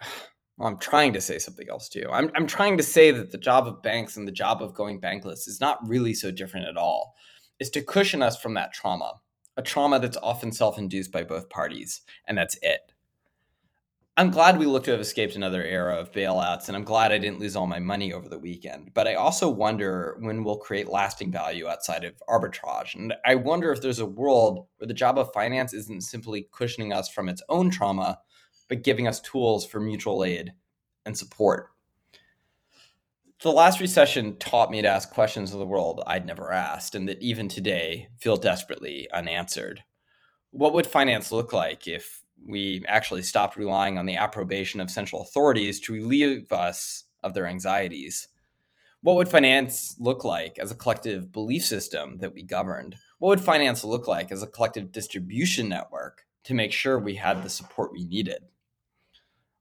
Well, 0.56 0.68
I'm 0.68 0.78
trying 0.78 1.12
to 1.12 1.20
say 1.20 1.38
something 1.38 1.68
else 1.68 1.88
too. 1.88 2.08
I'm, 2.10 2.30
I'm 2.34 2.46
trying 2.46 2.76
to 2.78 2.82
say 2.82 3.10
that 3.10 3.30
the 3.30 3.38
job 3.38 3.66
of 3.66 3.82
banks 3.82 4.16
and 4.16 4.26
the 4.26 4.32
job 4.32 4.62
of 4.62 4.74
going 4.74 5.00
bankless 5.00 5.46
is 5.46 5.60
not 5.60 5.86
really 5.86 6.14
so 6.14 6.30
different 6.30 6.66
at 6.66 6.76
all. 6.76 7.14
Is 7.58 7.70
to 7.70 7.82
cushion 7.82 8.22
us 8.22 8.40
from 8.40 8.54
that 8.54 8.72
trauma, 8.72 9.14
a 9.56 9.62
trauma 9.62 9.98
that's 9.98 10.18
often 10.22 10.52
self 10.52 10.78
induced 10.78 11.12
by 11.12 11.24
both 11.24 11.48
parties, 11.48 12.02
and 12.26 12.36
that's 12.36 12.58
it. 12.62 12.92
I'm 14.18 14.30
glad 14.30 14.58
we 14.58 14.64
look 14.64 14.84
to 14.84 14.92
have 14.92 15.00
escaped 15.00 15.36
another 15.36 15.62
era 15.62 15.94
of 15.96 16.10
bailouts, 16.10 16.68
and 16.68 16.76
I'm 16.76 16.84
glad 16.84 17.12
I 17.12 17.18
didn't 17.18 17.38
lose 17.38 17.54
all 17.54 17.66
my 17.66 17.80
money 17.80 18.14
over 18.14 18.30
the 18.30 18.38
weekend. 18.38 18.92
But 18.94 19.06
I 19.06 19.14
also 19.14 19.50
wonder 19.50 20.16
when 20.20 20.42
we'll 20.42 20.56
create 20.56 20.88
lasting 20.88 21.30
value 21.30 21.68
outside 21.68 22.02
of 22.02 22.14
arbitrage. 22.26 22.94
And 22.94 23.12
I 23.26 23.34
wonder 23.34 23.72
if 23.72 23.82
there's 23.82 23.98
a 23.98 24.06
world 24.06 24.68
where 24.78 24.88
the 24.88 24.94
job 24.94 25.18
of 25.18 25.34
finance 25.34 25.74
isn't 25.74 26.02
simply 26.02 26.48
cushioning 26.50 26.94
us 26.94 27.10
from 27.10 27.28
its 27.28 27.42
own 27.50 27.70
trauma, 27.70 28.18
but 28.68 28.82
giving 28.82 29.06
us 29.06 29.20
tools 29.20 29.66
for 29.66 29.80
mutual 29.80 30.24
aid 30.24 30.52
and 31.04 31.16
support. 31.16 31.68
The 33.42 33.52
last 33.52 33.80
recession 33.80 34.38
taught 34.38 34.70
me 34.70 34.80
to 34.80 34.88
ask 34.88 35.10
questions 35.10 35.52
of 35.52 35.58
the 35.58 35.66
world 35.66 36.02
I'd 36.06 36.26
never 36.26 36.52
asked, 36.52 36.94
and 36.94 37.06
that 37.08 37.20
even 37.20 37.48
today 37.48 38.08
feel 38.18 38.36
desperately 38.36 39.08
unanswered. 39.12 39.84
What 40.50 40.72
would 40.72 40.86
finance 40.86 41.30
look 41.30 41.52
like 41.52 41.86
if 41.86 42.22
we 42.44 42.82
actually 42.88 43.22
stopped 43.22 43.56
relying 43.56 43.98
on 43.98 44.06
the 44.06 44.16
approbation 44.16 44.80
of 44.80 44.90
central 44.90 45.22
authorities 45.22 45.80
to 45.80 45.92
relieve 45.92 46.50
us 46.50 47.04
of 47.22 47.34
their 47.34 47.46
anxieties? 47.46 48.28
What 49.02 49.16
would 49.16 49.28
finance 49.28 49.96
look 49.98 50.24
like 50.24 50.58
as 50.58 50.70
a 50.70 50.76
collective 50.76 51.30
belief 51.30 51.64
system 51.64 52.16
that 52.18 52.32
we 52.32 52.42
governed? 52.42 52.96
What 53.18 53.28
would 53.28 53.40
finance 53.40 53.84
look 53.84 54.08
like 54.08 54.32
as 54.32 54.42
a 54.42 54.46
collective 54.46 54.90
distribution 54.92 55.68
network 55.68 56.24
to 56.44 56.54
make 56.54 56.72
sure 56.72 56.98
we 56.98 57.16
had 57.16 57.42
the 57.42 57.50
support 57.50 57.92
we 57.92 58.04
needed? 58.04 58.38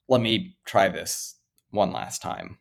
Let 0.07 0.21
me 0.21 0.57
try 0.65 0.89
this 0.89 1.35
one 1.71 1.91
last 1.91 2.21
time. 2.21 2.57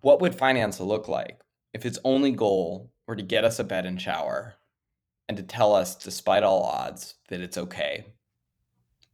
What 0.00 0.20
would 0.20 0.34
finance 0.34 0.80
look 0.80 1.08
like 1.08 1.40
if 1.72 1.86
its 1.86 1.98
only 2.04 2.32
goal 2.32 2.90
were 3.06 3.16
to 3.16 3.22
get 3.22 3.44
us 3.44 3.58
a 3.58 3.64
bed 3.64 3.86
and 3.86 4.00
shower 4.00 4.54
and 5.28 5.36
to 5.36 5.42
tell 5.42 5.74
us, 5.74 5.94
despite 5.94 6.42
all 6.42 6.64
odds, 6.64 7.14
that 7.28 7.40
it's 7.40 7.56
okay, 7.56 8.06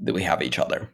that 0.01 0.15
we 0.15 0.23
have 0.23 0.43
each 0.43 0.59
other? 0.59 0.91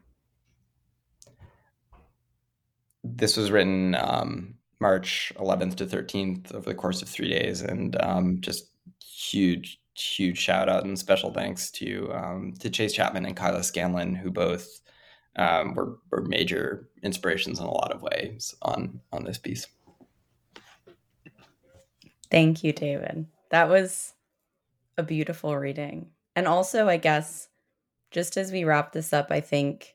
this 3.04 3.36
was 3.36 3.50
written 3.50 3.94
um, 3.96 4.54
March 4.80 5.32
11th 5.36 5.76
to 5.76 5.86
13th 5.86 6.54
over 6.54 6.70
the 6.70 6.74
course 6.74 7.02
of 7.02 7.08
three 7.08 7.28
days, 7.28 7.60
and 7.60 8.00
um, 8.02 8.40
just 8.40 8.70
huge, 9.04 9.80
huge 9.94 10.38
shout 10.38 10.68
out 10.68 10.84
and 10.84 10.98
special 10.98 11.32
thanks 11.32 11.70
to 11.70 12.10
um, 12.12 12.54
to 12.58 12.70
Chase 12.70 12.94
Chapman 12.94 13.26
and 13.26 13.36
Kyla 13.36 13.62
Scanlon, 13.62 14.14
who 14.14 14.30
both 14.30 14.80
um, 15.36 15.74
were 15.74 15.98
were 16.10 16.22
major 16.22 16.88
inspirations 17.02 17.58
in 17.58 17.66
a 17.66 17.70
lot 17.70 17.92
of 17.92 18.02
ways 18.02 18.54
on 18.62 19.00
on 19.12 19.24
this 19.24 19.38
piece. 19.38 19.66
Thank 22.30 22.64
you, 22.64 22.72
David. 22.72 23.26
That 23.50 23.68
was 23.68 24.14
a 24.96 25.02
beautiful 25.02 25.56
reading. 25.56 26.10
And 26.36 26.48
also, 26.48 26.88
I 26.88 26.96
guess, 26.96 27.48
just 28.10 28.36
as 28.36 28.50
we 28.50 28.64
wrap 28.64 28.92
this 28.92 29.12
up, 29.12 29.28
I 29.30 29.40
think 29.40 29.94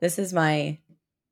this 0.00 0.18
is 0.18 0.32
my 0.32 0.78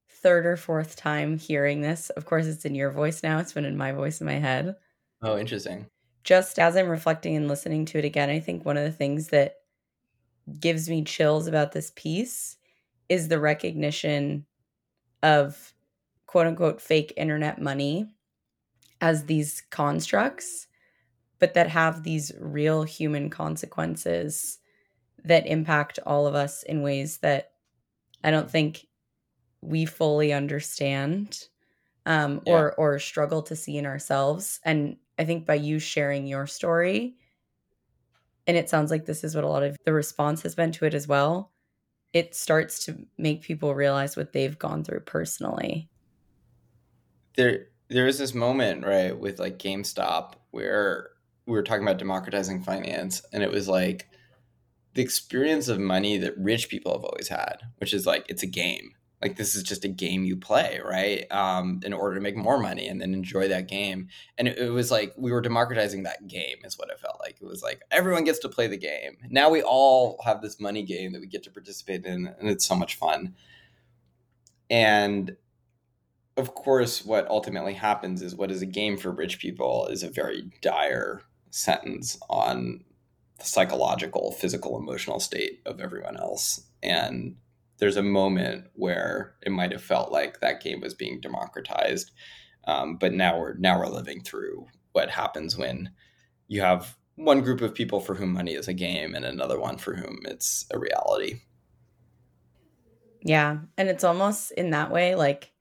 third 0.09 0.47
or 0.47 0.57
fourth 0.57 0.97
time 0.97 1.39
hearing 1.39 1.83
this. 1.83 2.11
Of 2.11 2.25
course, 2.25 2.47
it's 2.47 2.65
in 2.65 2.75
your 2.75 2.91
voice 2.91 3.23
now, 3.23 3.39
it's 3.39 3.53
been 3.53 3.67
in 3.67 3.77
my 3.77 3.93
voice 3.93 4.21
in 4.21 4.27
my 4.27 4.39
head. 4.39 4.77
Oh, 5.23 5.37
interesting. 5.37 5.87
Just 6.23 6.59
as 6.59 6.77
I'm 6.77 6.89
reflecting 6.89 7.37
and 7.37 7.49
listening 7.49 7.85
to 7.87 7.99
it 7.99 8.07
again, 8.07 8.31
I 8.31 8.41
think 8.41 8.65
one 8.65 8.79
of 8.79 8.85
the 8.85 8.93
things 8.93 9.29
that 9.29 9.57
gives 10.59 10.89
me 10.89 11.05
chills 11.05 11.47
about 11.47 11.73
this 11.73 11.93
piece 11.95 12.57
is 13.09 13.29
the 13.29 13.41
recognition 13.41 14.47
of 15.23 15.75
quote 16.27 16.47
unquote 16.47 16.81
fake 16.81 17.13
internet 17.17 17.61
money 17.61 18.09
as 19.01 19.25
these 19.25 19.63
constructs, 19.71 20.67
but 21.39 21.55
that 21.55 21.69
have 21.69 22.03
these 22.03 22.33
real 22.39 22.83
human 22.83 23.31
consequences 23.31 24.59
that 25.25 25.47
impact 25.47 25.99
all 26.07 26.27
of 26.27 26.35
us 26.35 26.63
in 26.63 26.83
ways 26.83 27.19
that 27.19 27.53
I 28.23 28.31
don't 28.31 28.51
think 28.51 28.87
we 29.61 29.87
fully 29.87 30.33
understand 30.33 31.39
um, 32.07 32.43
yeah. 32.47 32.53
or 32.53 32.75
or 32.75 32.99
struggle 32.99 33.43
to 33.43 33.57
see 33.57 33.79
in 33.79 33.87
ourselves. 33.87 34.61
And 34.65 34.97
I 35.19 35.25
think 35.25 35.47
by 35.47 35.55
you 35.55 35.79
sharing 35.79 36.27
your 36.27 36.47
story, 36.47 37.17
and 38.47 38.57
it 38.57 38.69
sounds 38.69 38.91
like 38.91 39.07
this 39.07 39.25
is 39.25 39.35
what 39.35 39.45
a 39.45 39.49
lot 39.49 39.63
of 39.63 39.77
the 39.85 39.93
response 39.93 40.43
has 40.43 40.55
been 40.55 40.73
to 40.73 40.85
it 40.85 40.95
as 40.95 41.09
well. 41.09 41.53
It 42.15 42.35
starts 42.35 42.87
to 42.87 43.07
make 43.19 43.43
people 43.43 43.75
realize 43.75 44.17
what 44.17 44.33
they've 44.33 44.59
gone 44.59 44.85
through 44.85 45.01
personally. 45.01 45.91
There, 47.37 47.67
there 47.89 48.07
is 48.07 48.19
this 48.19 48.33
moment 48.33 48.87
right 48.87 49.19
with 49.19 49.39
like 49.39 49.59
GameStop 49.59 50.35
where 50.53 51.11
we 51.45 51.53
were 51.53 51.63
talking 51.63 51.83
about 51.83 51.99
democratizing 51.99 52.63
finance, 52.63 53.21
and 53.33 53.43
it 53.43 53.51
was 53.51 53.69
like 53.69 54.09
the 54.95 55.03
experience 55.03 55.69
of 55.69 55.79
money 55.79 56.17
that 56.19 56.39
rich 56.39 56.71
people 56.71 56.93
have 56.93 57.05
always 57.05 57.29
had, 57.29 57.57
which 57.79 57.93
is 57.93 58.07
like 58.07 58.25
it's 58.29 58.43
a 58.43 58.47
game 58.47 58.93
like 59.23 59.37
this 59.37 59.55
is 59.55 59.63
just 59.63 59.85
a 59.85 59.89
game 59.89 60.25
you 60.25 60.37
play 60.37 60.81
right 60.85 61.25
um, 61.31 61.81
in 61.85 61.93
order 61.93 62.15
to 62.15 62.21
make 62.21 62.37
more 62.37 62.59
money 62.59 62.89
and 62.89 63.01
then 63.01 63.15
enjoy 63.15 63.49
that 63.49 63.69
game. 63.69 64.09
And 64.37 64.49
it, 64.49 64.59
it, 64.59 64.71
was 64.71 64.91
like 64.91 65.15
we 65.17 65.33
were 65.33 65.41
democratizing 65.41 66.03
that 66.03 66.27
game 66.27 66.59
is 66.63 66.79
what 66.79 66.91
it 66.91 67.01
felt 67.01 67.19
like. 67.21 67.37
It 67.41 67.47
was 67.47 67.63
like 67.63 67.83
everyone 67.91 68.25
gets 68.25 68.39
to 68.41 68.49
play 68.49 68.67
the 68.67 68.77
game. 68.77 69.17
Now 69.31 69.49
we 69.49 69.63
all 69.63 70.21
have 70.25 70.43
this 70.43 70.61
money 70.61 70.83
game 70.83 71.13
that 71.13 71.21
we 71.21 71.27
get 71.27 71.43
to 71.45 71.51
participate 71.51 72.05
in 72.05 72.35
and 72.39 72.51
it's 72.51 72.67
so 72.67 72.75
much 72.75 72.97
fun. 72.97 73.35
And 74.69 75.37
of 76.37 76.55
course 76.55 77.05
what 77.05 77.29
ultimately 77.29 77.75
happens 77.75 78.21
is 78.21 78.35
what 78.35 78.51
is 78.51 78.61
a 78.61 78.67
game 78.67 78.97
for 78.97 79.11
rich 79.11 79.39
people 79.39 79.87
is 79.87 80.03
a 80.03 80.11
very 80.11 80.51
dire 80.61 81.23
sentence 81.51 82.19
on 82.29 82.85
the 83.39 83.45
psychological 83.45 84.33
physical 84.33 84.77
emotional 84.77 85.21
state 85.21 85.63
of 85.65 85.81
everyone 85.81 86.17
else. 86.17 86.61
And 86.83 87.37
there's 87.85 87.99
a 87.99 88.03
moment 88.03 88.65
where 88.73 89.35
it 89.43 89.53
might 89.53 89.71
have 89.71 89.83
felt 89.83 90.11
like 90.11 90.41
that 90.41 90.63
game 90.63 90.81
was 90.81 90.95
being 90.95 91.21
democratized, 91.21 92.13
um, 92.67 92.97
but 92.97 93.13
now 93.13 93.39
we're 93.39 93.53
now 93.59 93.79
we're 93.79 93.89
living 93.89 94.23
through 94.23 94.67
what 94.93 95.11
happens 95.11 95.59
when 95.59 95.91
you 96.49 96.63
have 96.63 96.97
one 97.17 97.43
group 97.43 97.61
of 97.61 97.75
people 97.75 98.01
for 98.01 98.15
whom 98.15 98.33
money 98.33 98.55
is 98.55 98.69
a 98.69 98.73
game 98.73 99.15
and 99.15 99.27
another 99.27 99.61
one 99.61 99.77
for 99.77 99.95
whom 99.95 100.21
it's 100.25 100.65
a 100.71 100.79
reality. 100.79 101.43
Yeah, 103.21 103.59
and 103.77 103.91
it's 103.91 104.03
almost 104.03 104.53
in 104.53 104.71
that 104.71 104.91
way 104.91 105.15
like 105.15 105.53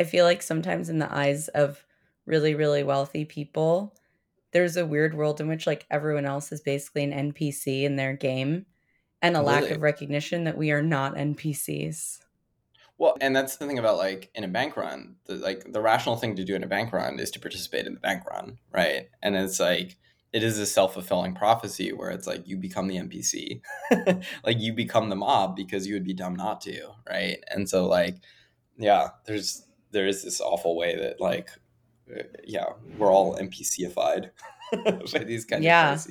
I 0.00 0.04
feel 0.04 0.24
like 0.24 0.40
sometimes 0.40 0.88
in 0.88 1.00
the 1.00 1.14
eyes 1.14 1.48
of 1.48 1.84
really 2.24 2.54
really 2.54 2.82
wealthy 2.82 3.26
people 3.26 3.94
there's 4.52 4.78
a 4.78 4.86
weird 4.86 5.12
world 5.12 5.38
in 5.38 5.48
which 5.48 5.66
like 5.66 5.84
everyone 5.90 6.24
else 6.24 6.50
is 6.50 6.62
basically 6.62 7.04
an 7.04 7.32
NPC 7.32 7.82
in 7.82 7.96
their 7.96 8.14
game 8.14 8.64
and 9.22 9.36
a 9.36 9.42
lack 9.42 9.70
of 9.70 9.82
recognition 9.82 10.44
that 10.44 10.56
we 10.56 10.70
are 10.70 10.82
not 10.82 11.16
NPCs. 11.16 12.20
Well, 12.98 13.16
and 13.20 13.34
that's 13.34 13.56
the 13.56 13.66
thing 13.66 13.78
about 13.78 13.96
like 13.96 14.30
in 14.34 14.42
a 14.42 14.48
bank 14.48 14.76
run, 14.76 15.16
the, 15.26 15.36
like 15.36 15.72
the 15.72 15.80
rational 15.80 16.16
thing 16.16 16.34
to 16.36 16.44
do 16.44 16.56
in 16.56 16.64
a 16.64 16.68
bank 16.68 16.92
run 16.92 17.20
is 17.20 17.30
to 17.32 17.40
participate 17.40 17.86
in 17.86 17.94
the 17.94 18.00
bank 18.00 18.24
run, 18.28 18.58
right? 18.72 19.08
And 19.22 19.36
it's 19.36 19.60
like 19.60 19.96
it 20.32 20.42
is 20.42 20.58
a 20.58 20.66
self 20.66 20.94
fulfilling 20.94 21.34
prophecy 21.34 21.92
where 21.92 22.10
it's 22.10 22.26
like 22.26 22.46
you 22.48 22.56
become 22.56 22.88
the 22.88 22.96
NPC, 22.96 23.60
like 24.44 24.58
you 24.58 24.72
become 24.72 25.08
the 25.08 25.16
mob 25.16 25.54
because 25.54 25.86
you 25.86 25.94
would 25.94 26.04
be 26.04 26.12
dumb 26.12 26.34
not 26.34 26.60
to, 26.62 26.90
right? 27.08 27.38
And 27.48 27.68
so 27.68 27.86
like, 27.86 28.16
yeah, 28.76 29.10
there's 29.26 29.64
there 29.92 30.06
is 30.06 30.24
this 30.24 30.40
awful 30.40 30.76
way 30.76 30.96
that 30.96 31.20
like, 31.20 31.50
uh, 32.10 32.24
yeah, 32.44 32.66
we're 32.98 33.12
all 33.12 33.36
NPCified 33.36 34.30
by 35.12 35.24
these 35.24 35.44
kinds 35.44 35.64
yeah. 35.64 35.94
of. 35.94 36.06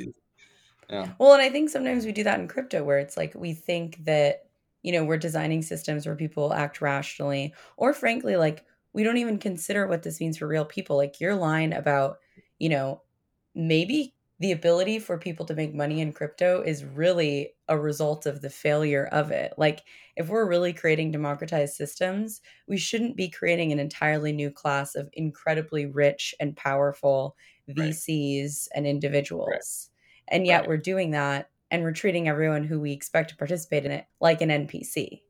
Yeah. 0.89 1.15
Well, 1.19 1.33
and 1.33 1.41
I 1.41 1.49
think 1.49 1.69
sometimes 1.69 2.05
we 2.05 2.11
do 2.11 2.23
that 2.23 2.39
in 2.39 2.47
crypto 2.47 2.83
where 2.83 2.99
it's 2.99 3.17
like 3.17 3.33
we 3.35 3.53
think 3.53 4.03
that, 4.05 4.49
you 4.83 4.91
know, 4.91 5.03
we're 5.03 5.17
designing 5.17 5.61
systems 5.61 6.05
where 6.05 6.15
people 6.15 6.53
act 6.53 6.81
rationally, 6.81 7.53
or 7.77 7.93
frankly, 7.93 8.35
like 8.37 8.65
we 8.93 9.03
don't 9.03 9.17
even 9.17 9.37
consider 9.39 9.87
what 9.87 10.03
this 10.03 10.19
means 10.19 10.37
for 10.37 10.47
real 10.47 10.65
people. 10.65 10.95
Like 10.97 11.19
your 11.19 11.35
line 11.35 11.73
about, 11.73 12.19
you 12.59 12.69
know, 12.69 13.01
maybe 13.55 14.15
the 14.39 14.51
ability 14.51 14.99
for 14.99 15.17
people 15.17 15.45
to 15.47 15.55
make 15.55 15.73
money 15.73 15.99
in 15.99 16.13
crypto 16.13 16.61
is 16.61 16.85
really 16.85 17.55
a 17.67 17.77
result 17.77 18.27
of 18.27 18.41
the 18.41 18.49
failure 18.51 19.07
of 19.07 19.31
it. 19.31 19.53
Like, 19.57 19.83
if 20.15 20.29
we're 20.29 20.47
really 20.47 20.73
creating 20.73 21.11
democratized 21.11 21.75
systems, 21.75 22.41
we 22.67 22.77
shouldn't 22.77 23.17
be 23.17 23.29
creating 23.29 23.71
an 23.71 23.79
entirely 23.79 24.31
new 24.31 24.51
class 24.51 24.93
of 24.95 25.09
incredibly 25.13 25.87
rich 25.87 26.35
and 26.39 26.55
powerful 26.55 27.35
VCs 27.67 28.67
right. 28.71 28.75
and 28.75 28.85
individuals. 28.85 29.89
And 30.27 30.45
yet 30.45 30.61
right. 30.61 30.69
we're 30.69 30.77
doing 30.77 31.11
that 31.11 31.49
and 31.71 31.83
we're 31.83 31.91
treating 31.91 32.27
everyone 32.27 32.63
who 32.63 32.79
we 32.79 32.91
expect 32.91 33.29
to 33.29 33.37
participate 33.37 33.85
in 33.85 33.91
it 33.91 34.05
like 34.19 34.41
an 34.41 34.49
NPC. 34.49 35.21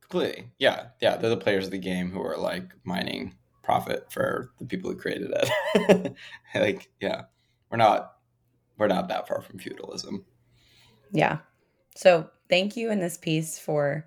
Completely. 0.00 0.50
Yeah. 0.58 0.86
Yeah. 1.00 1.16
They're 1.16 1.30
the 1.30 1.36
players 1.36 1.66
of 1.66 1.70
the 1.70 1.78
game 1.78 2.10
who 2.10 2.22
are 2.22 2.36
like 2.36 2.64
mining 2.84 3.34
profit 3.62 4.10
for 4.10 4.50
the 4.58 4.66
people 4.66 4.90
who 4.90 4.96
created 4.96 5.32
it. 5.34 6.14
like, 6.54 6.90
yeah. 7.00 7.22
We're 7.70 7.78
not 7.78 8.12
we're 8.78 8.88
not 8.88 9.08
that 9.08 9.28
far 9.28 9.40
from 9.42 9.58
feudalism. 9.58 10.24
Yeah. 11.12 11.38
So 11.94 12.28
thank 12.48 12.76
you 12.76 12.90
in 12.90 13.00
this 13.00 13.16
piece 13.16 13.58
for 13.58 14.06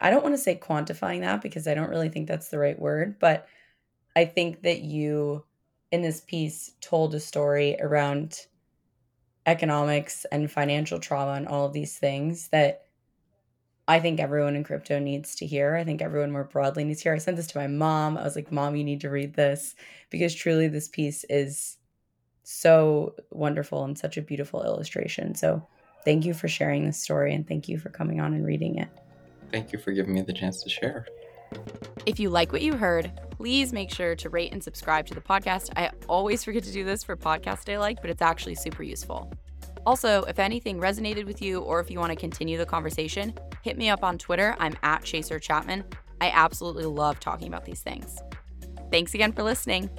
I 0.00 0.10
don't 0.10 0.22
want 0.22 0.34
to 0.34 0.42
say 0.42 0.56
quantifying 0.56 1.20
that 1.20 1.42
because 1.42 1.68
I 1.68 1.74
don't 1.74 1.88
really 1.88 2.08
think 2.08 2.26
that's 2.26 2.48
the 2.48 2.58
right 2.58 2.78
word, 2.78 3.20
but 3.20 3.46
I 4.16 4.24
think 4.24 4.62
that 4.62 4.80
you 4.80 5.44
in 5.92 6.02
this 6.02 6.20
piece 6.22 6.72
told 6.80 7.14
a 7.14 7.20
story 7.20 7.76
around 7.80 8.46
economics 9.46 10.24
and 10.30 10.50
financial 10.50 10.98
trauma 11.00 11.32
and 11.32 11.48
all 11.48 11.66
of 11.66 11.72
these 11.72 11.98
things 11.98 12.48
that 12.48 12.86
I 13.88 13.98
think 13.98 14.20
everyone 14.20 14.54
in 14.54 14.62
crypto 14.62 14.98
needs 14.98 15.34
to 15.36 15.46
hear. 15.46 15.74
I 15.74 15.84
think 15.84 16.00
everyone 16.00 16.30
more 16.30 16.44
broadly 16.44 16.84
needs 16.84 17.00
to 17.00 17.04
hear. 17.04 17.14
I 17.14 17.18
sent 17.18 17.36
this 17.36 17.48
to 17.48 17.58
my 17.58 17.66
mom. 17.66 18.16
I 18.16 18.22
was 18.22 18.36
like, 18.36 18.52
Mom, 18.52 18.76
you 18.76 18.84
need 18.84 19.00
to 19.00 19.10
read 19.10 19.34
this 19.34 19.74
because 20.08 20.34
truly 20.34 20.68
this 20.68 20.88
piece 20.88 21.24
is 21.28 21.78
so 22.44 23.14
wonderful 23.30 23.84
and 23.84 23.98
such 23.98 24.16
a 24.16 24.22
beautiful 24.22 24.62
illustration. 24.62 25.34
So 25.34 25.66
thank 26.04 26.24
you 26.24 26.32
for 26.32 26.48
sharing 26.48 26.86
this 26.86 27.02
story 27.02 27.34
and 27.34 27.46
thank 27.46 27.68
you 27.68 27.78
for 27.78 27.88
coming 27.88 28.20
on 28.20 28.34
and 28.34 28.46
reading 28.46 28.78
it. 28.78 28.88
Thank 29.50 29.72
you 29.72 29.78
for 29.78 29.92
giving 29.92 30.14
me 30.14 30.22
the 30.22 30.32
chance 30.32 30.62
to 30.62 30.70
share. 30.70 31.06
If 32.06 32.18
you 32.18 32.30
like 32.30 32.52
what 32.52 32.62
you 32.62 32.74
heard, 32.74 33.12
please 33.42 33.72
make 33.72 33.92
sure 33.92 34.14
to 34.14 34.28
rate 34.28 34.52
and 34.52 34.62
subscribe 34.62 35.04
to 35.04 35.14
the 35.14 35.20
podcast. 35.20 35.70
I 35.74 35.90
always 36.08 36.44
forget 36.44 36.62
to 36.62 36.70
do 36.70 36.84
this 36.84 37.02
for 37.02 37.16
podcasts 37.16 37.68
I 37.68 37.76
like, 37.76 38.00
but 38.00 38.08
it's 38.08 38.22
actually 38.22 38.54
super 38.54 38.84
useful. 38.84 39.32
Also, 39.84 40.22
if 40.26 40.38
anything 40.38 40.78
resonated 40.78 41.26
with 41.26 41.42
you 41.42 41.58
or 41.58 41.80
if 41.80 41.90
you 41.90 41.98
want 41.98 42.10
to 42.10 42.16
continue 42.16 42.56
the 42.56 42.64
conversation, 42.64 43.34
hit 43.62 43.76
me 43.76 43.90
up 43.90 44.04
on 44.04 44.16
Twitter. 44.16 44.54
I'm 44.60 44.76
at 44.84 45.02
Chaser 45.02 45.40
Chapman. 45.40 45.82
I 46.20 46.30
absolutely 46.30 46.84
love 46.84 47.18
talking 47.18 47.48
about 47.48 47.64
these 47.64 47.80
things. 47.80 48.16
Thanks 48.92 49.12
again 49.12 49.32
for 49.32 49.42
listening. 49.42 49.90